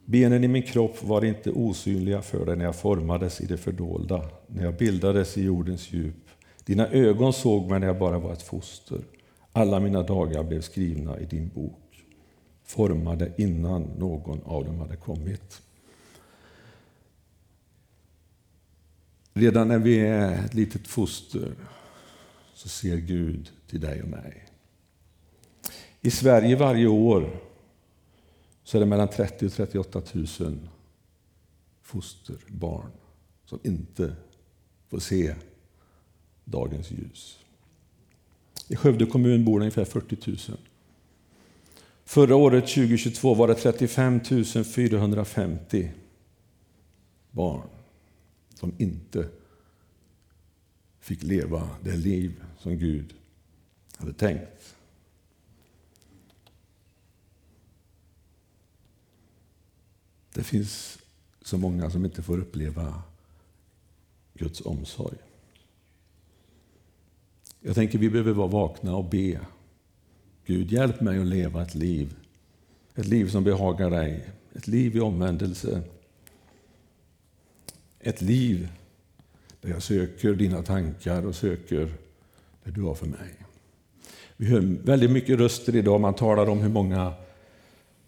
Benen 0.05 0.45
i 0.45 0.49
min 0.49 0.63
kropp 0.63 1.03
var 1.03 1.25
inte 1.25 1.51
osynliga 1.51 2.23
för 2.23 2.47
dig 2.47 2.57
när 2.57 2.65
jag 2.65 2.77
formades 2.77 3.41
i 3.41 3.47
det 3.47 3.57
fördolda, 3.57 4.29
när 4.47 4.65
jag 4.65 4.77
bildades 4.77 5.39
i 5.39 5.43
jordens 5.43 5.93
djup. 5.93 6.29
Dina 6.65 6.89
ögon 6.89 7.33
såg 7.33 7.71
mig 7.71 7.81
när 7.81 7.87
jag 7.87 7.99
bara 7.99 8.19
var 8.19 8.33
ett 8.33 8.43
foster. 8.43 9.01
Alla 9.53 9.81
mina 9.81 10.03
dagar 10.03 10.43
blev 10.43 10.61
skrivna 10.61 11.21
i 11.21 11.25
din 11.25 11.49
bok, 11.49 11.90
formade 12.71 13.33
innan 13.39 13.83
någon 13.83 14.43
av 14.43 14.65
dem 14.65 14.79
hade 14.79 14.97
kommit. 14.97 15.63
Redan 19.33 19.69
när 19.69 19.79
vi 19.79 19.99
är 19.99 20.45
ett 20.45 20.55
litet 20.55 20.89
foster 20.89 21.55
så 22.55 22.69
ser 22.69 22.97
Gud 22.97 23.51
till 23.67 23.81
dig 23.81 24.03
och 24.03 24.09
mig. 24.09 24.47
I 26.01 26.11
Sverige 26.11 26.57
varje 26.57 26.87
år 26.87 27.41
så 28.65 28.77
är 28.77 28.81
det 28.81 28.87
mellan 28.87 29.09
30 29.09 29.47
och 29.47 29.53
38 29.53 30.03
000 30.41 30.69
fosterbarn 31.83 32.91
som 33.45 33.59
inte 33.63 34.17
får 34.89 34.99
se 34.99 35.35
dagens 36.45 36.91
ljus. 36.91 37.39
I 38.69 38.77
Skövde 38.77 39.07
kommun 39.07 39.45
bor 39.45 39.59
det 39.59 39.63
ungefär 39.63 39.85
40 39.85 40.51
000. 40.51 40.59
Förra 42.11 42.37
året, 42.37 42.67
2022, 42.67 43.35
var 43.35 43.49
det 43.49 43.55
35 43.55 44.21
450 44.65 45.91
barn 47.31 47.69
som 48.55 48.73
inte 48.79 49.29
fick 51.01 51.23
leva 51.23 51.69
det 51.83 51.97
liv 51.97 52.45
som 52.59 52.79
Gud 52.79 53.15
hade 53.97 54.13
tänkt. 54.13 54.75
Det 60.35 60.43
finns 60.43 60.99
så 61.43 61.59
många 61.59 61.91
som 61.91 62.05
inte 62.05 62.23
får 62.23 62.39
uppleva 62.39 63.03
Guds 64.35 64.61
omsorg. 64.61 65.19
Jag 67.61 67.75
tänker 67.75 67.99
vi 67.99 68.11
behöver 68.11 68.33
vara 68.33 68.49
vakna 68.49 68.97
och 68.97 69.05
be. 69.05 69.41
Gud, 70.47 70.73
hjälp 70.73 71.01
mig 71.01 71.19
att 71.19 71.27
leva 71.27 71.63
ett 71.63 71.75
liv. 71.75 72.15
Ett 72.95 73.07
liv 73.07 73.29
som 73.29 73.45
behagar 73.45 73.91
dig. 73.91 74.29
Ett 74.55 74.67
liv 74.67 74.97
i 74.97 75.01
omvändelse. 75.01 75.83
Ett 78.01 78.21
liv 78.21 78.69
där 79.61 79.71
jag 79.71 79.83
söker 79.83 80.35
dina 80.35 80.63
tankar 80.63 81.27
och 81.27 81.35
söker 81.35 81.93
det 82.65 82.71
du 82.71 82.83
har 82.83 82.95
för 82.95 83.07
mig. 83.07 83.35
Vi 84.37 84.47
hör 84.47 84.77
väldigt 84.85 85.11
mycket 85.11 85.39
röster 85.39 85.77
idag. 85.77 86.01
Man 86.01 86.15
talar 86.15 86.49
om 86.49 86.59
hur 86.59 86.69
många 86.69 87.13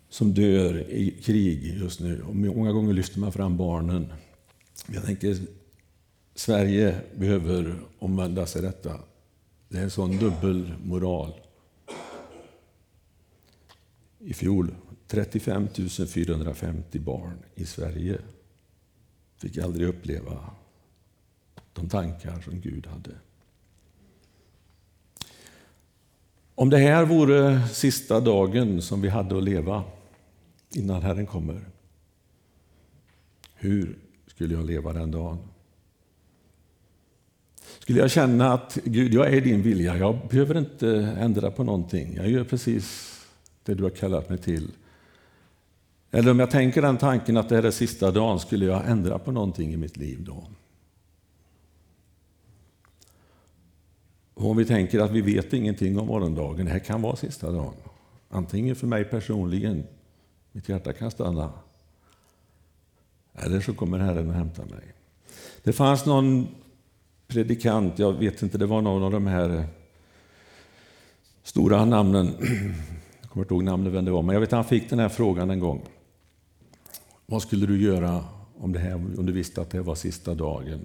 som 0.08 0.34
dör 0.34 0.90
i 0.90 1.10
krig 1.10 1.78
just 1.82 2.00
nu. 2.00 2.22
Och 2.22 2.36
många 2.36 2.72
gånger 2.72 2.92
lyfter 2.92 3.20
man 3.20 3.32
fram 3.32 3.56
barnen. 3.56 4.12
Jag 4.86 5.04
tänker 5.04 5.36
Sverige 6.34 7.00
behöver 7.14 7.80
omvända 7.98 8.46
sig 8.46 8.62
detta. 8.62 8.98
Det 9.68 9.78
är 9.78 9.82
en 9.82 9.90
sån 9.90 10.18
dubbelmoral. 10.18 11.32
I 14.24 14.34
fjol 14.34 14.74
35 15.06 15.68
450 16.08 16.98
barn 16.98 17.38
i 17.54 17.66
Sverige 17.66 18.18
fick 19.36 19.58
aldrig 19.58 19.88
uppleva 19.88 20.50
de 21.72 21.88
tankar 21.88 22.40
som 22.40 22.60
Gud 22.60 22.86
hade. 22.86 23.10
Om 26.54 26.70
det 26.70 26.78
här 26.78 27.04
vore 27.04 27.68
sista 27.68 28.20
dagen 28.20 28.82
som 28.82 29.00
vi 29.00 29.08
hade 29.08 29.36
att 29.36 29.44
leva 29.44 29.84
innan 30.70 31.02
Herren 31.02 31.26
kommer, 31.26 31.64
hur 33.54 33.98
skulle 34.26 34.54
jag 34.54 34.66
leva 34.66 34.92
den 34.92 35.10
dagen? 35.10 35.38
Skulle 37.78 37.98
jag 37.98 38.10
känna 38.10 38.52
att 38.52 38.78
Gud, 38.84 39.14
jag 39.14 39.34
är 39.34 39.40
din 39.40 39.62
vilja, 39.62 39.96
jag 39.96 40.18
behöver 40.30 40.58
inte 40.58 41.16
ändra 41.18 41.50
på 41.50 41.64
någonting, 41.64 42.14
jag 42.16 42.30
gör 42.30 42.44
precis 42.44 43.18
det 43.64 43.74
du 43.74 43.82
har 43.82 43.90
kallat 43.90 44.28
mig 44.28 44.38
till. 44.38 44.70
Eller 46.10 46.30
om 46.30 46.38
jag 46.38 46.50
tänker 46.50 46.82
den 46.82 46.98
tanken 46.98 47.36
att 47.36 47.48
det 47.48 47.54
här 47.54 47.62
är 47.62 47.70
sista 47.70 48.10
dagen, 48.10 48.40
skulle 48.40 48.66
jag 48.66 48.90
ändra 48.90 49.18
på 49.18 49.32
någonting 49.32 49.72
i 49.72 49.76
mitt 49.76 49.96
liv 49.96 50.24
då? 50.24 50.46
Och 54.34 54.50
om 54.50 54.56
vi 54.56 54.64
tänker 54.64 55.00
att 55.00 55.10
vi 55.10 55.20
vet 55.20 55.52
ingenting 55.52 55.98
om 55.98 56.06
morgondagen, 56.06 56.66
det 56.66 56.72
här 56.72 56.78
kan 56.78 57.02
vara 57.02 57.16
sista 57.16 57.52
dagen. 57.52 57.74
Antingen 58.28 58.76
för 58.76 58.86
mig 58.86 59.04
personligen, 59.04 59.84
mitt 60.52 60.68
hjärta 60.68 60.92
kan 60.92 61.10
stanna. 61.10 61.52
Eller 63.34 63.60
så 63.60 63.74
kommer 63.74 63.98
Herren 63.98 64.28
och 64.28 64.34
hämtar 64.34 64.64
mig. 64.64 64.94
Det 65.62 65.72
fanns 65.72 66.06
någon 66.06 66.48
predikant, 67.26 67.98
jag 67.98 68.12
vet 68.12 68.42
inte, 68.42 68.58
det 68.58 68.66
var 68.66 68.82
någon 68.82 69.02
av 69.02 69.10
de 69.10 69.26
här 69.26 69.66
stora 71.42 71.84
namnen. 71.84 72.34
Jag 73.32 73.34
kommer 73.34 73.44
inte 73.44 73.54
ihåg 73.54 73.64
namnet 73.64 73.92
vem 73.92 74.04
det 74.04 74.10
var, 74.10 74.22
men 74.22 74.34
jag 74.34 74.40
vet 74.40 74.52
att 74.52 74.56
han 74.56 74.64
fick 74.64 74.90
den 74.90 74.98
här 74.98 75.08
frågan 75.08 75.50
en 75.50 75.60
gång. 75.60 75.82
Vad 77.26 77.42
skulle 77.42 77.66
du 77.66 77.82
göra 77.82 78.24
om, 78.58 78.72
det 78.72 78.78
här, 78.78 78.94
om 78.94 79.26
du 79.26 79.32
visste 79.32 79.60
att 79.60 79.70
det 79.70 79.82
var 79.82 79.94
sista 79.94 80.34
dagen 80.34 80.80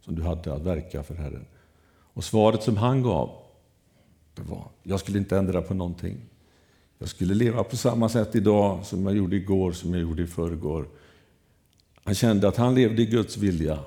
som 0.00 0.14
du 0.14 0.22
hade 0.22 0.54
att 0.54 0.62
verka 0.62 1.02
för 1.02 1.14
Herren? 1.14 1.46
Och 1.88 2.24
svaret 2.24 2.62
som 2.62 2.76
han 2.76 3.02
gav, 3.02 3.30
det 4.34 4.42
var, 4.42 4.64
jag 4.82 5.00
skulle 5.00 5.18
inte 5.18 5.38
ändra 5.38 5.62
på 5.62 5.74
någonting. 5.74 6.20
Jag 6.98 7.08
skulle 7.08 7.34
leva 7.34 7.64
på 7.64 7.76
samma 7.76 8.08
sätt 8.08 8.34
idag 8.34 8.86
som 8.86 9.06
jag 9.06 9.16
gjorde 9.16 9.36
igår, 9.36 9.72
som 9.72 9.92
jag 9.92 10.02
gjorde 10.02 10.22
i 10.22 10.26
förrgår. 10.26 10.88
Han 12.04 12.14
kände 12.14 12.48
att 12.48 12.56
han 12.56 12.74
levde 12.74 13.02
i 13.02 13.06
Guds 13.06 13.36
vilja. 13.36 13.78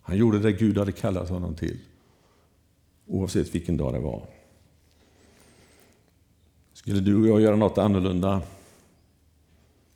Han 0.00 0.16
gjorde 0.16 0.38
det 0.38 0.52
Gud 0.52 0.78
hade 0.78 0.92
kallat 0.92 1.28
honom 1.28 1.54
till, 1.54 1.78
oavsett 3.06 3.54
vilken 3.54 3.76
dag 3.76 3.92
det 3.92 4.00
var. 4.00 4.33
Skulle 6.84 7.00
du 7.00 7.16
och 7.16 7.28
jag 7.28 7.40
göra 7.40 7.56
något 7.56 7.78
annorlunda 7.78 8.42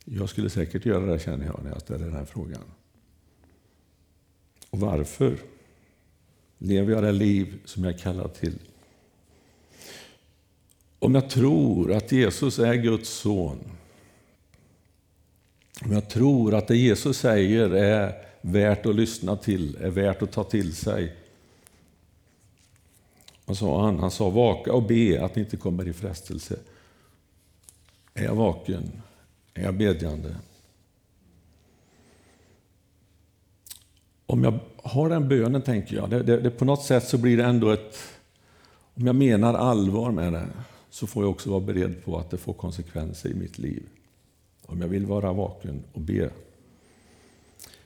Jag 0.05 0.29
skulle 0.29 0.51
säkert 0.51 0.87
göra 0.87 1.07
det 1.07 1.19
känner 1.19 1.47
jag 1.47 1.61
när 1.63 1.71
jag 1.71 1.81
ställer 1.81 2.05
den 2.05 2.15
här 2.15 2.25
frågan. 2.25 2.63
Och 4.71 4.81
varför? 4.81 5.39
Lever 6.59 6.93
jag 6.93 7.03
det 7.03 7.13
liv 7.13 7.59
som 7.65 7.85
jag 7.85 7.95
är 7.95 7.99
kallad 7.99 8.35
till? 8.35 8.59
Om 10.99 11.15
jag 11.15 11.31
tror 11.31 11.93
att 11.93 12.13
Jesus 12.13 12.59
är 12.59 12.75
Guds 12.75 13.09
son, 13.09 13.59
om 15.85 15.93
jag 15.93 16.11
tror 16.11 16.55
att 16.55 16.69
det 16.69 16.77
Jesus 16.77 17.19
säger 17.19 17.71
är 17.71 18.25
värt 18.41 18.87
att 18.87 18.95
lyssna 18.95 19.37
till, 19.37 19.77
är 19.77 19.91
värt 19.91 20.23
att 20.23 20.33
ta 20.33 20.45
till 20.45 20.75
sig. 20.75 21.17
Vad 23.45 23.59
sa 23.59 23.85
han? 23.85 23.99
Han 23.99 24.11
sa 24.11 24.31
vaka 24.31 24.73
och 24.73 24.83
be 24.83 25.25
att 25.25 25.37
ni 25.37 25.43
inte 25.43 25.57
kommer 25.57 25.89
i 25.89 25.93
frestelse. 25.93 26.59
Är 28.19 28.25
jag 28.25 28.35
vaken? 28.35 28.93
Är 29.55 29.63
jag 29.65 29.75
bedjande? 29.75 30.37
Om 34.27 34.45
jag 34.45 34.59
har 34.83 35.09
den 35.09 35.29
bönen, 35.29 35.63
tänker 35.63 35.97
jag, 35.97 36.11
det, 36.11 36.23
det, 36.23 36.41
det, 36.41 36.51
på 36.51 36.65
något 36.65 36.83
sätt 36.83 37.05
så 37.05 37.19
blir 37.19 37.37
det 37.37 37.45
ändå 37.45 37.71
ett... 37.71 37.99
Om 38.95 39.07
jag 39.07 39.17
menar 39.17 39.55
allvar 39.55 40.11
med 40.11 40.33
det, 40.33 40.47
så 40.91 41.07
får 41.07 41.23
jag 41.23 41.31
också 41.31 41.51
vara 41.51 41.61
beredd 41.61 42.05
på 42.05 42.19
att 42.19 42.31
det 42.31 42.37
får 42.37 42.53
konsekvenser 42.53 43.31
i 43.31 43.35
mitt 43.35 43.59
liv. 43.59 43.83
Om 44.67 44.81
jag 44.81 44.89
vill 44.89 45.07
vara 45.07 45.33
vaken 45.33 45.83
och 45.93 46.01
be. 46.01 46.31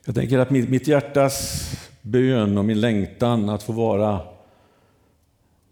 Jag 0.04 0.14
tänker 0.14 0.38
att 0.38 0.50
mitt, 0.50 0.68
mitt 0.68 0.86
hjärtas 0.86 1.66
bön 2.02 2.58
och 2.58 2.64
min 2.64 2.80
längtan 2.80 3.48
att 3.48 3.62
få 3.62 3.72
vara 3.72 4.20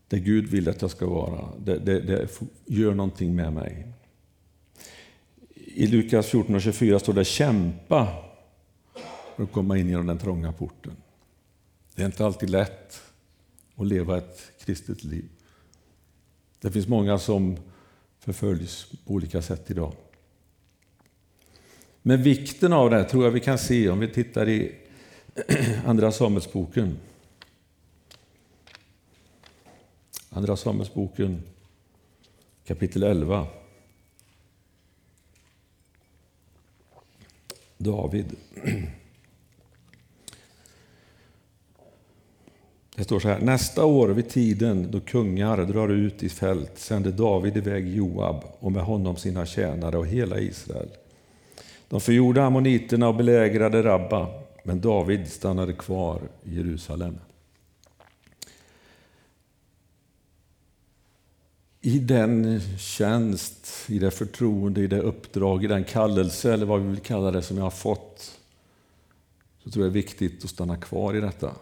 det 0.09 0.19
Gud 0.19 0.47
vill 0.47 0.69
att 0.69 0.83
jag 0.83 0.91
ska 0.91 1.07
vara, 1.07 1.49
det, 1.59 1.79
det, 1.79 2.01
det 2.01 2.29
gör 2.67 2.95
någonting 2.95 3.35
med 3.35 3.53
mig. 3.53 3.87
I 5.75 5.87
Lukas 5.87 6.27
14 6.27 6.55
och 6.55 6.63
24 6.63 6.99
står 6.99 7.13
det 7.13 7.25
kämpa 7.25 8.09
för 9.37 9.43
att 9.45 9.53
komma 9.53 9.79
in 9.79 9.89
genom 9.89 10.07
den 10.07 10.19
trånga 10.19 10.53
porten. 10.53 10.97
Det 11.95 12.03
är 12.03 12.07
inte 12.07 12.27
alltid 12.27 12.51
lätt 12.51 13.03
att 13.77 13.87
leva 13.87 14.19
ett 14.19 14.53
kristet 14.65 15.05
liv. 15.05 15.29
Det 16.61 16.71
finns 16.71 16.89
många 16.89 17.19
som 17.19 17.57
förföljs 18.19 18.87
på 19.07 19.15
olika 19.15 19.43
sätt 19.43 19.71
idag. 19.71 19.93
Men 22.03 22.23
vikten 22.23 22.73
av 22.73 22.91
det 22.91 23.05
tror 23.05 23.25
jag 23.25 23.31
vi 23.31 23.41
kan 23.41 23.59
se 23.59 23.89
om 23.89 23.99
vi 23.99 24.09
tittar 24.09 24.49
i 24.49 24.75
Andra 25.87 26.13
Samuelsboken. 26.13 26.99
Andra 30.31 30.57
Samuelsboken 30.57 31.43
kapitel 32.65 33.03
11. 33.03 33.47
David. 37.81 38.37
Det 42.97 43.05
står 43.05 43.21
så 43.21 43.29
här, 43.29 43.41
nästa 43.41 43.85
år 43.85 44.09
vid 44.09 44.29
tiden 44.29 44.91
då 44.91 45.01
kungar 45.01 45.57
drar 45.57 45.89
ut 45.89 46.23
i 46.23 46.29
fält 46.29 46.79
sände 46.79 47.13
David 47.13 47.57
iväg 47.57 47.89
Joab 47.89 48.45
och 48.59 48.73
med 48.73 48.83
honom 48.83 49.17
sina 49.17 49.47
tjänare 49.47 49.99
och 49.99 50.07
hela 50.07 50.39
Israel. 50.39 50.89
De 51.89 52.01
förgjorde 52.01 52.45
ammoniterna 52.45 53.09
och 53.09 53.15
belägrade 53.15 53.83
Rabba, 53.83 54.29
men 54.65 54.81
David 54.81 55.29
stannade 55.29 55.73
kvar 55.73 56.21
i 56.45 56.57
Jerusalem. 56.57 57.19
I 61.83 61.99
den 61.99 62.61
tjänst, 62.79 63.69
i 63.89 63.99
det 63.99 64.11
förtroende, 64.11 64.81
i 64.81 64.87
det 64.87 65.01
uppdrag, 65.01 65.65
i 65.65 65.67
den 65.67 65.85
kallelse, 65.85 66.53
eller 66.53 66.67
vad 66.67 66.81
vi 66.81 66.89
vill 66.89 67.01
kalla 67.01 67.31
det, 67.31 67.43
som 67.43 67.57
jag 67.57 67.65
har 67.65 67.71
fått, 67.71 68.39
så 69.65 69.71
tror 69.71 69.85
jag 69.85 69.93
det 69.93 69.99
är 69.99 70.03
viktigt 70.03 70.45
att 70.45 70.51
stanna 70.51 70.77
kvar 70.77 71.17
i 71.17 71.21
detta. 71.21 71.55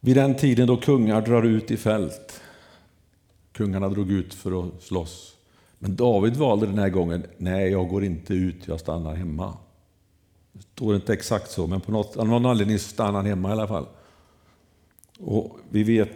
Vid 0.00 0.16
den 0.16 0.34
tiden 0.34 0.66
då 0.66 0.76
kungar 0.76 1.20
drar 1.20 1.42
ut 1.42 1.70
i 1.70 1.76
fält, 1.76 2.40
kungarna 3.52 3.88
drog 3.88 4.10
ut 4.10 4.34
för 4.34 4.66
att 4.66 4.82
slåss, 4.82 5.36
men 5.78 5.96
David 5.96 6.36
valde 6.36 6.66
den 6.66 6.78
här 6.78 6.90
gången, 6.90 7.26
nej 7.36 7.70
jag 7.70 7.88
går 7.88 8.04
inte 8.04 8.34
ut, 8.34 8.68
jag 8.68 8.80
stannar 8.80 9.14
hemma. 9.14 9.56
Det 10.52 10.62
står 10.62 10.96
inte 10.96 11.12
exakt 11.12 11.50
så, 11.50 11.66
men 11.66 11.80
på 11.80 11.92
något, 11.92 12.16
av 12.16 12.28
någon 12.28 12.46
anledning 12.46 12.78
stannar 12.78 13.12
han 13.12 13.26
hemma 13.26 13.48
i 13.48 13.52
alla 13.52 13.68
fall. 13.68 13.86
Och 15.18 15.58
vi 15.70 15.82
vet 15.82 16.10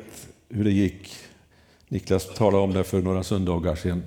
hur 0.51 0.65
det 0.65 0.73
gick. 0.73 1.17
Niklas 1.89 2.35
talade 2.35 2.65
om 2.65 2.73
det 2.73 2.85
för 2.85 3.03
några 3.03 3.23
söndagar 3.23 3.75
sedan. 3.75 4.03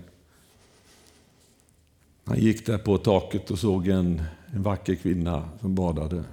Han 2.23 2.39
gick 2.39 2.65
där 2.65 2.77
på 2.77 2.97
taket 2.97 3.51
och 3.51 3.59
såg 3.59 3.87
en, 3.87 4.23
en 4.45 4.63
vacker 4.63 4.95
kvinna 4.95 5.49
som 5.61 5.75
badade. 5.75 6.23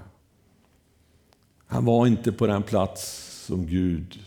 Han 1.67 1.85
var 1.85 2.07
inte 2.07 2.33
på 2.33 2.47
den 2.47 2.63
plats 2.63 3.27
som 3.47 3.67
Gud 3.67 4.21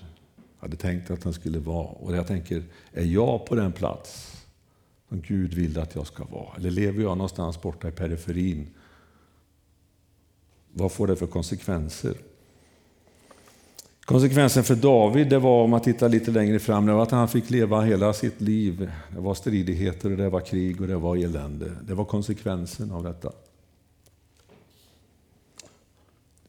hade 0.60 0.78
tänkt 0.78 1.12
att 1.12 1.24
han 1.24 1.34
skulle 1.34 1.60
vara. 1.60 1.88
Och 1.88 2.16
jag 2.16 2.28
tänker, 2.28 2.64
är 2.92 3.06
jag 3.06 3.46
på 3.46 3.56
den 3.56 3.72
plats 3.72 4.42
som 5.10 5.22
Gud 5.22 5.54
vill 5.54 5.80
att 5.80 5.96
jag 5.96 6.08
ska 6.08 6.24
vara? 6.24 6.56
Eller 6.58 6.72
lever 6.72 7.02
jag 7.02 7.18
någonstans 7.18 7.62
borta 7.62 7.88
i 7.88 7.92
periferin? 7.92 8.68
Vad 10.72 10.92
får 10.92 11.08
det 11.08 11.16
för 11.16 11.28
konsekvenser? 11.28 12.18
Konsekvensen 14.06 14.64
för 14.64 14.76
David, 14.76 15.30
det 15.30 15.40
var 15.40 15.64
om 15.64 15.70
man 15.70 15.82
tittar 15.82 16.10
lite 16.10 16.32
längre 16.32 16.60
fram, 16.60 16.86
det 16.86 16.94
var 16.94 17.04
att 17.04 17.12
han 17.12 17.28
fick 17.28 17.50
leva 17.50 17.82
hela 17.82 18.14
sitt 18.14 18.42
liv. 18.42 18.92
Det 19.16 19.20
var 19.20 19.34
stridigheter, 19.34 20.10
det 20.10 20.30
var 20.30 20.40
krig 20.40 20.82
och 20.82 20.88
det 20.88 20.96
var 20.96 21.16
elände. 21.16 21.72
Det 21.88 21.94
var 21.94 22.06
konsekvensen 22.06 22.92
av 22.92 23.04
detta. 23.04 23.32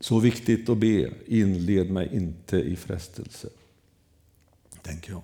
Så 0.00 0.18
viktigt 0.18 0.68
att 0.68 0.78
be, 0.78 1.10
inled 1.26 1.90
mig 1.90 2.08
inte 2.12 2.56
i 2.56 2.76
frestelse. 2.76 3.48
Tänker 4.82 5.12
jag. 5.12 5.22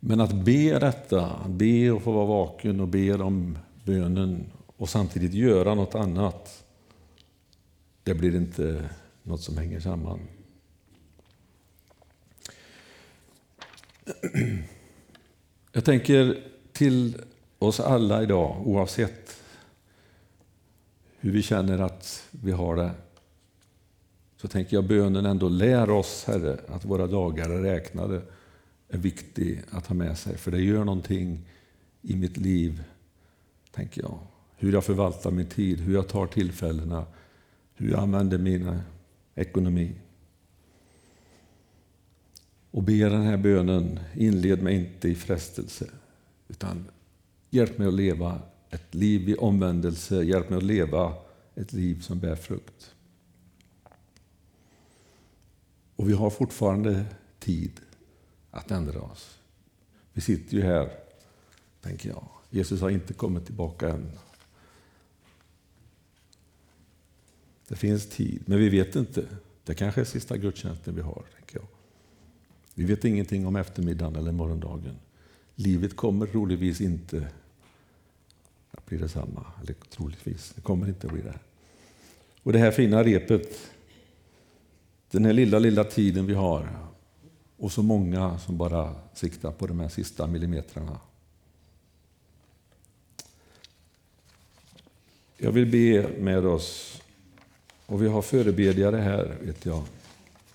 Men 0.00 0.20
att 0.20 0.32
be 0.32 0.78
detta, 0.78 1.30
be 1.48 1.90
och 1.90 2.02
få 2.02 2.12
vara 2.12 2.26
vaken 2.26 2.80
och 2.80 2.88
be 2.88 3.14
om 3.14 3.58
bönen 3.84 4.46
och 4.76 4.88
samtidigt 4.88 5.34
göra 5.34 5.74
något 5.74 5.94
annat, 5.94 6.64
det 8.02 8.14
blir 8.14 8.36
inte 8.36 8.88
något 9.22 9.40
som 9.40 9.58
hänger 9.58 9.80
samman. 9.80 10.18
Jag 15.72 15.84
tänker 15.84 16.44
till 16.72 17.16
oss 17.58 17.80
alla 17.80 18.22
idag, 18.22 18.66
oavsett 18.66 19.36
hur 21.20 21.32
vi 21.32 21.42
känner 21.42 21.78
att 21.78 22.28
vi 22.30 22.52
har 22.52 22.76
det, 22.76 22.90
så 24.36 24.48
tänker 24.48 24.76
jag 24.76 24.84
bönen 24.84 25.26
ändå 25.26 25.48
lär 25.48 25.90
oss, 25.90 26.24
Herre, 26.26 26.58
att 26.68 26.84
våra 26.84 27.06
dagar 27.06 27.50
är 27.50 27.62
räknade 27.62 28.22
är 28.88 28.98
viktig 28.98 29.62
att 29.70 29.86
ha 29.86 29.94
med 29.94 30.18
sig, 30.18 30.36
för 30.36 30.50
det 30.50 30.60
gör 30.60 30.84
någonting 30.84 31.48
i 32.02 32.16
mitt 32.16 32.36
liv, 32.36 32.82
tänker 33.70 34.02
jag. 34.02 34.18
Hur 34.56 34.72
jag 34.72 34.84
förvaltar 34.84 35.30
min 35.30 35.46
tid, 35.46 35.80
hur 35.80 35.94
jag 35.94 36.08
tar 36.08 36.26
tillfällena, 36.26 37.06
hur 37.74 37.90
jag 37.90 38.00
använder 38.00 38.38
min 38.38 38.80
ekonomi. 39.34 39.92
Och 42.72 42.82
ber 42.82 43.10
den 43.10 43.22
här 43.22 43.36
bönen, 43.36 44.00
inled 44.14 44.62
mig 44.62 44.74
inte 44.74 45.08
i 45.08 45.14
frestelse, 45.14 45.90
utan 46.48 46.88
hjälp 47.50 47.78
mig 47.78 47.88
att 47.88 47.94
leva 47.94 48.40
ett 48.70 48.94
liv 48.94 49.28
i 49.28 49.34
omvändelse, 49.34 50.22
hjälp 50.22 50.50
mig 50.50 50.56
att 50.56 50.62
leva 50.62 51.14
ett 51.54 51.72
liv 51.72 52.00
som 52.00 52.18
bär 52.18 52.36
frukt. 52.36 52.94
Och 55.96 56.08
vi 56.08 56.12
har 56.12 56.30
fortfarande 56.30 57.04
tid 57.38 57.80
att 58.50 58.70
ändra 58.70 59.00
oss. 59.00 59.38
Vi 60.12 60.20
sitter 60.20 60.56
ju 60.56 60.62
här, 60.62 60.90
tänker 61.80 62.08
jag. 62.08 62.28
Jesus 62.50 62.80
har 62.80 62.90
inte 62.90 63.14
kommit 63.14 63.46
tillbaka 63.46 63.88
än. 63.88 64.10
Det 67.68 67.76
finns 67.76 68.08
tid, 68.08 68.42
men 68.46 68.58
vi 68.58 68.68
vet 68.68 68.96
inte. 68.96 69.26
Det 69.64 69.74
kanske 69.74 70.00
är 70.00 70.04
sista 70.04 70.36
gudstjänsten 70.36 70.94
vi 70.94 71.00
har. 71.02 71.24
Vi 72.74 72.84
vet 72.84 73.04
ingenting 73.04 73.46
om 73.46 73.56
eftermiddagen 73.56 74.16
eller 74.16 74.32
morgondagen. 74.32 74.96
Livet 75.54 75.96
kommer 75.96 76.26
troligtvis 76.26 76.80
inte 76.80 77.28
att 78.70 78.86
bli 78.86 78.98
detsamma. 78.98 79.46
Eller 79.62 79.74
troligtvis, 79.90 80.52
det 80.54 80.60
kommer 80.60 80.88
inte 80.88 81.06
att 81.06 81.12
bli 81.12 81.22
det. 81.22 81.38
Och 82.42 82.52
det 82.52 82.58
här 82.58 82.70
fina 82.70 83.04
repet, 83.04 83.70
den 85.10 85.24
här 85.24 85.32
lilla, 85.32 85.58
lilla 85.58 85.84
tiden 85.84 86.26
vi 86.26 86.34
har, 86.34 86.68
och 87.56 87.72
så 87.72 87.82
många 87.82 88.38
som 88.38 88.56
bara 88.56 88.94
siktar 89.14 89.52
på 89.52 89.66
de 89.66 89.80
här 89.80 89.88
sista 89.88 90.26
millimetrarna. 90.26 91.00
Jag 95.36 95.52
vill 95.52 95.66
be 95.66 96.08
med 96.18 96.46
oss, 96.46 97.00
och 97.86 98.02
vi 98.02 98.08
har 98.08 98.22
förebedjare 98.22 98.96
här, 98.96 99.36
vet 99.42 99.66
jag, 99.66 99.82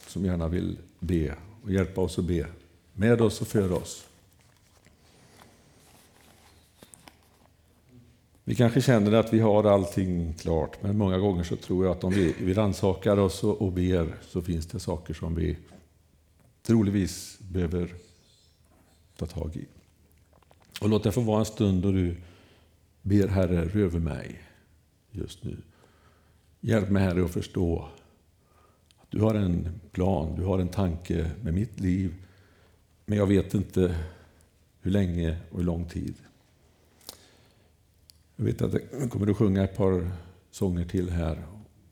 som 0.07 0.25
gärna 0.25 0.47
vill 0.47 0.77
be 0.99 1.35
och 1.67 1.73
hjälpa 1.73 2.01
oss 2.01 2.19
att 2.19 2.25
be. 2.25 2.47
Med 2.93 3.21
oss 3.21 3.41
och 3.41 3.47
för 3.47 3.71
oss. 3.71 4.07
Vi 8.43 8.55
kanske 8.55 8.81
känner 8.81 9.11
att 9.11 9.33
vi 9.33 9.39
har 9.39 9.63
allting 9.63 10.33
klart, 10.33 10.83
men 10.83 10.97
många 10.97 11.17
gånger 11.17 11.43
så 11.43 11.55
tror 11.55 11.85
jag 11.85 11.97
att 11.97 12.03
om 12.03 12.13
vi, 12.13 12.35
vi 12.39 12.53
rannsakar 12.53 13.17
oss 13.17 13.43
och, 13.43 13.61
och 13.61 13.71
ber 13.71 14.15
så 14.21 14.41
finns 14.41 14.67
det 14.67 14.79
saker 14.79 15.13
som 15.13 15.35
vi 15.35 15.57
troligtvis 16.63 17.39
behöver 17.39 17.95
ta 19.17 19.25
tag 19.25 19.55
i. 19.55 19.65
Och 20.81 20.89
låt 20.89 21.03
det 21.03 21.11
få 21.11 21.21
vara 21.21 21.39
en 21.39 21.45
stund 21.45 21.83
då 21.83 21.91
du 21.91 22.15
ber 23.01 23.27
Herre, 23.27 23.81
över 23.81 23.99
mig 23.99 24.41
just 25.11 25.43
nu. 25.43 25.57
Hjälp 26.61 26.89
mig 26.89 27.03
Herre 27.03 27.25
att 27.25 27.31
förstå 27.31 27.89
du 29.09 29.21
har 29.21 29.35
en 29.35 29.79
plan, 29.91 30.35
du 30.35 30.43
har 30.43 30.59
en 30.59 30.69
tanke 30.69 31.31
med 31.41 31.53
mitt 31.53 31.79
liv, 31.79 32.13
men 33.05 33.17
jag 33.17 33.27
vet 33.27 33.53
inte 33.53 33.95
hur 34.81 34.91
länge 34.91 35.37
och 35.51 35.57
hur 35.57 35.65
lång 35.65 35.85
tid. 35.85 36.15
Jag 38.35 38.45
vet 38.45 38.61
att 38.61 38.73
jag 38.99 39.09
kommer 39.11 39.31
att 39.31 39.37
sjunga 39.37 39.63
ett 39.63 39.77
par 39.77 40.11
sånger 40.51 40.85
till 40.85 41.09
här 41.09 41.43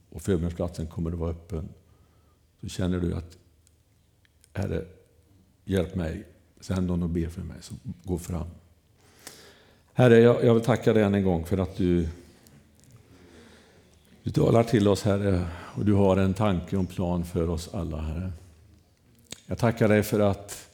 och 0.09 0.21
förbönsplatsen 0.21 0.87
kommer 0.87 1.11
att 1.11 1.17
vara 1.17 1.31
öppen. 1.31 1.69
Så 2.61 2.67
känner 2.67 2.99
du 2.99 3.13
att 3.13 3.37
Herre, 4.53 4.85
hjälp 5.65 5.95
mig. 5.95 6.23
Sänd 6.59 6.87
någon 6.87 7.03
och 7.03 7.09
be 7.09 7.29
för 7.29 7.41
mig, 7.41 7.57
så 7.61 7.73
gå 8.03 8.17
fram. 8.17 8.47
Herre, 9.93 10.19
jag, 10.19 10.43
jag 10.43 10.53
vill 10.53 10.63
tacka 10.63 10.93
dig 10.93 11.03
än 11.03 11.15
en 11.15 11.23
gång 11.23 11.45
för 11.45 11.57
att 11.57 11.77
du, 11.77 12.07
du 14.25 14.31
talar 14.31 14.63
till 14.63 14.87
oss, 14.87 15.03
Herre, 15.03 15.45
och 15.75 15.85
du 15.85 15.93
har 15.93 16.17
en 16.17 16.33
tanke 16.33 16.75
och 16.75 16.79
en 16.79 16.87
plan 16.87 17.25
för 17.25 17.49
oss 17.49 17.69
alla, 17.73 17.97
Herre. 17.97 18.31
Jag 19.45 19.57
tackar 19.57 19.87
dig 19.87 20.03
för 20.03 20.19
att 20.19 20.69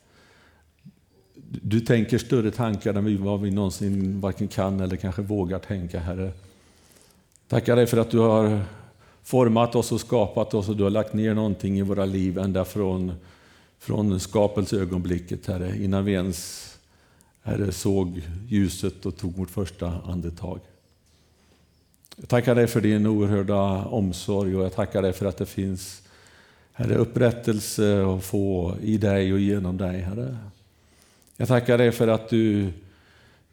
du 1.61 1.79
tänker 1.79 2.17
större 2.17 2.51
tankar 2.51 2.93
än 2.93 3.23
vad 3.23 3.41
vi 3.41 3.51
någonsin 3.51 4.21
varken 4.21 4.47
kan 4.47 4.79
eller 4.79 4.95
kanske 4.95 5.21
vågar 5.21 5.59
tänka, 5.59 5.99
Herre. 5.99 6.31
Tackar 7.47 7.75
dig 7.75 7.87
för 7.87 7.97
att 7.97 8.11
du 8.11 8.19
har 8.19 8.61
format 9.23 9.75
oss 9.75 9.91
och 9.91 10.01
skapat 10.01 10.53
oss 10.53 10.69
och 10.69 10.77
du 10.77 10.83
har 10.83 10.89
lagt 10.89 11.13
ner 11.13 11.33
någonting 11.33 11.79
i 11.79 11.81
våra 11.81 12.05
liv 12.05 12.37
ända 12.37 12.65
från, 12.65 13.13
från 13.79 14.19
skapelseögonblicket, 14.19 15.47
Herre, 15.47 15.83
innan 15.83 16.05
vi 16.05 16.11
ens 16.11 16.71
Herre, 17.41 17.71
såg 17.71 18.21
ljuset 18.47 19.05
och 19.05 19.17
tog 19.17 19.35
vårt 19.35 19.49
första 19.49 19.87
andetag. 20.05 20.59
Jag 22.15 22.29
tackar 22.29 22.55
dig 22.55 22.67
för 22.67 22.81
din 22.81 23.07
oerhörda 23.07 23.85
omsorg 23.85 24.55
och 24.55 24.65
jag 24.65 24.73
tackar 24.75 25.01
dig 25.01 25.13
för 25.13 25.25
att 25.25 25.37
det 25.37 25.45
finns 25.45 26.01
Herre, 26.73 26.95
upprättelse 26.95 28.05
att 28.05 28.23
få 28.23 28.75
i 28.81 28.97
dig 28.97 29.33
och 29.33 29.39
genom 29.39 29.77
dig, 29.77 29.99
Herre. 29.99 30.37
Jag 31.37 31.47
tackar 31.47 31.77
dig 31.77 31.91
för 31.91 32.07
att 32.07 32.29
du, 32.29 32.71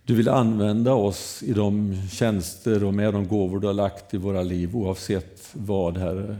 du 0.04 0.14
vill 0.14 0.28
använda 0.28 0.92
oss 0.92 1.42
i 1.42 1.52
de 1.52 1.96
tjänster 2.10 2.84
och 2.84 2.94
med 2.94 3.14
de 3.14 3.28
gåvor 3.28 3.60
du 3.60 3.66
har 3.66 3.74
lagt 3.74 4.14
i 4.14 4.16
våra 4.16 4.42
liv, 4.42 4.76
oavsett 4.76 5.48
vad, 5.52 5.96
Herre. 5.96 6.36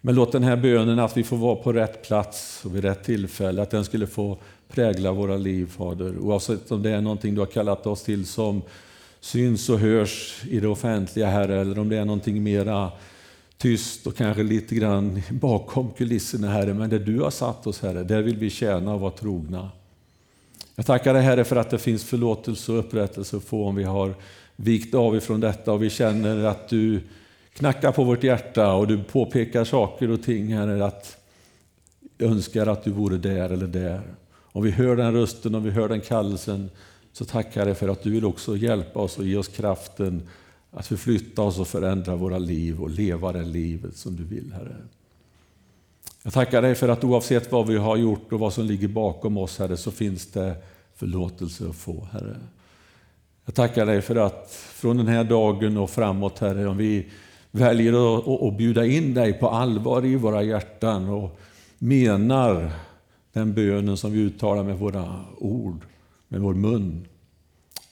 Men 0.00 0.14
låt 0.14 0.32
den 0.32 0.42
här 0.42 0.56
bönen 0.56 0.98
att 0.98 1.16
vi 1.16 1.24
får 1.24 1.36
vara 1.36 1.56
på 1.56 1.72
rätt 1.72 2.06
plats 2.06 2.62
och 2.64 2.76
vid 2.76 2.84
rätt 2.84 3.04
tillfälle, 3.04 3.62
att 3.62 3.70
den 3.70 3.84
skulle 3.84 4.06
få 4.06 4.38
prägla 4.68 5.12
våra 5.12 5.36
liv, 5.36 5.66
Fader. 5.66 6.18
Oavsett 6.18 6.70
om 6.70 6.82
det 6.82 6.90
är 6.90 7.00
någonting 7.00 7.34
du 7.34 7.40
har 7.40 7.46
kallat 7.46 7.86
oss 7.86 8.02
till 8.02 8.26
som 8.26 8.62
syns 9.20 9.68
och 9.68 9.78
hörs 9.78 10.42
i 10.48 10.60
det 10.60 10.68
offentliga, 10.68 11.26
Herre, 11.26 11.60
eller 11.60 11.78
om 11.78 11.88
det 11.88 11.96
är 11.96 12.04
någonting 12.04 12.42
mera 12.42 12.92
tyst 13.58 14.06
och 14.06 14.16
kanske 14.16 14.42
lite 14.42 14.74
grann 14.74 15.22
bakom 15.30 15.90
kulisserna, 15.90 16.48
Herre. 16.48 16.74
Men 16.74 16.90
det 16.90 16.98
du 16.98 17.20
har 17.20 17.30
satt 17.30 17.66
oss, 17.66 17.82
Herre, 17.82 18.02
där 18.04 18.22
vill 18.22 18.36
vi 18.36 18.50
tjäna 18.50 18.94
och 18.94 19.00
vara 19.00 19.10
trogna. 19.10 19.70
Jag 20.76 20.86
tackar 20.86 21.14
dig 21.14 21.22
Herre 21.22 21.44
för 21.44 21.56
att 21.56 21.70
det 21.70 21.78
finns 21.78 22.04
förlåtelse 22.04 22.72
och 22.72 22.78
upprättelse 22.78 23.36
att 23.36 23.44
få 23.44 23.66
om 23.66 23.74
vi 23.74 23.84
har 23.84 24.14
vikt 24.56 24.94
av 24.94 25.16
ifrån 25.16 25.40
detta 25.40 25.72
och 25.72 25.82
vi 25.82 25.90
känner 25.90 26.44
att 26.44 26.68
du 26.68 27.00
knackar 27.54 27.92
på 27.92 28.04
vårt 28.04 28.24
hjärta 28.24 28.72
och 28.72 28.86
du 28.86 29.02
påpekar 29.02 29.64
saker 29.64 30.10
och 30.10 30.22
ting 30.22 30.56
Herre 30.56 30.84
att 30.84 31.16
önskar 32.18 32.66
att 32.66 32.84
du 32.84 32.90
vore 32.90 33.18
där 33.18 33.50
eller 33.50 33.66
där. 33.66 34.02
Om 34.52 34.62
vi 34.62 34.70
hör 34.70 34.96
den 34.96 35.12
rösten 35.12 35.54
och 35.54 35.66
vi 35.66 35.70
hör 35.70 35.88
den 35.88 36.00
kallelsen 36.00 36.70
så 37.12 37.24
tackar 37.24 37.66
jag 37.66 37.78
för 37.78 37.88
att 37.88 38.02
du 38.02 38.10
vill 38.10 38.24
också 38.24 38.56
hjälpa 38.56 39.00
oss 39.00 39.18
och 39.18 39.24
ge 39.24 39.36
oss 39.36 39.48
kraften 39.48 40.28
att 40.70 40.86
förflytta 40.86 41.42
oss 41.42 41.58
och 41.58 41.68
förändra 41.68 42.16
våra 42.16 42.38
liv 42.38 42.82
och 42.82 42.90
leva 42.90 43.32
det 43.32 43.44
livet 43.44 43.96
som 43.96 44.16
du 44.16 44.24
vill 44.24 44.52
Herre. 44.52 44.76
Jag 46.22 46.32
tackar 46.32 46.62
dig 46.62 46.74
för 46.74 46.88
att 46.88 47.04
oavsett 47.04 47.52
vad 47.52 47.66
vi 47.66 47.76
har 47.76 47.96
gjort 47.96 48.32
och 48.32 48.40
vad 48.40 48.52
som 48.52 48.64
ligger 48.64 48.88
bakom 48.88 49.36
oss, 49.36 49.58
Herre, 49.58 49.76
så 49.76 49.90
finns 49.90 50.26
det 50.26 50.56
förlåtelse 50.94 51.68
att 51.68 51.76
få, 51.76 52.08
Herre. 52.12 52.36
Jag 53.44 53.54
tackar 53.54 53.86
dig 53.86 54.02
för 54.02 54.16
att 54.16 54.50
från 54.74 54.96
den 54.96 55.08
här 55.08 55.24
dagen 55.24 55.76
och 55.76 55.90
framåt, 55.90 56.38
Herre, 56.38 56.66
om 56.66 56.76
vi 56.76 57.06
väljer 57.50 58.18
att, 58.18 58.42
att 58.42 58.56
bjuda 58.56 58.86
in 58.86 59.14
dig 59.14 59.32
på 59.32 59.48
allvar 59.48 60.04
i 60.04 60.16
våra 60.16 60.42
hjärtan 60.42 61.08
och 61.08 61.38
menar 61.78 62.70
den 63.32 63.54
bönen 63.54 63.96
som 63.96 64.12
vi 64.12 64.18
uttalar 64.18 64.64
med 64.64 64.78
våra 64.78 65.24
ord, 65.38 65.80
med 66.30 66.40
vår 66.40 66.54
mun, 66.54 67.06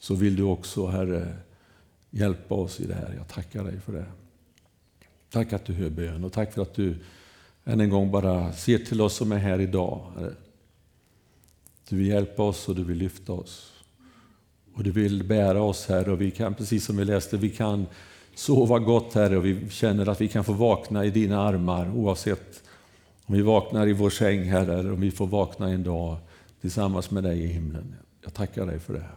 så 0.01 0.15
vill 0.15 0.37
du 0.37 0.43
också, 0.43 0.87
Herre, 0.87 1.37
hjälpa 2.11 2.55
oss 2.55 2.81
i 2.81 2.87
det 2.87 2.95
här. 2.95 3.15
Jag 3.17 3.29
tackar 3.29 3.65
dig 3.65 3.81
för 3.81 3.93
det. 3.93 4.07
Tack 5.31 5.53
att 5.53 5.65
du 5.65 5.73
hör 5.73 5.91
bön 5.91 6.25
och 6.25 6.33
tack 6.33 6.53
för 6.53 6.63
att 6.63 6.75
du 6.75 6.97
än 7.65 7.81
en 7.81 7.91
gång 7.91 8.11
bara 8.11 8.53
ser 8.53 8.79
till 8.79 9.01
oss 9.01 9.15
som 9.15 9.33
är 9.33 9.37
här 9.37 9.61
idag. 9.61 10.13
Du 11.89 11.97
vill 11.97 12.07
hjälpa 12.07 12.43
oss 12.43 12.69
och 12.69 12.75
du 12.75 12.85
vill 12.85 12.99
lyfta 12.99 13.33
oss. 13.33 13.73
Och 14.75 14.85
du 14.85 14.91
vill 14.91 15.25
bära 15.25 15.63
oss 15.63 15.87
här 15.87 16.09
och 16.09 16.21
vi 16.21 16.31
kan, 16.31 16.55
precis 16.55 16.85
som 16.85 16.97
vi 16.97 17.05
läste, 17.05 17.37
vi 17.37 17.51
kan 17.51 17.87
sova 18.35 18.79
gott 18.79 19.15
Herre 19.15 19.37
och 19.37 19.45
vi 19.45 19.71
känner 19.71 20.09
att 20.09 20.21
vi 20.21 20.29
kan 20.29 20.45
få 20.45 20.53
vakna 20.53 21.05
i 21.05 21.11
dina 21.11 21.43
armar 21.43 21.91
oavsett 21.97 22.63
om 23.27 23.35
vi 23.35 23.43
vaknar 23.43 23.87
i 23.87 23.93
vår 23.93 24.11
säng 24.11 24.43
Herre 24.43 24.79
eller 24.79 24.93
om 24.93 25.01
vi 25.01 25.11
får 25.11 25.27
vakna 25.27 25.69
en 25.69 25.83
dag 25.83 26.17
tillsammans 26.61 27.11
med 27.11 27.23
dig 27.23 27.43
i 27.43 27.47
himlen. 27.47 27.95
Jag 28.23 28.35
tackar 28.35 28.67
dig 28.67 28.79
för 28.79 28.95
det. 28.95 29.11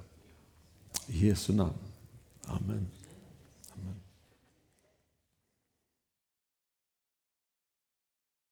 I 1.08 1.28
Jesu 1.28 1.54
namn. 1.54 1.74
Amen. 2.46 2.88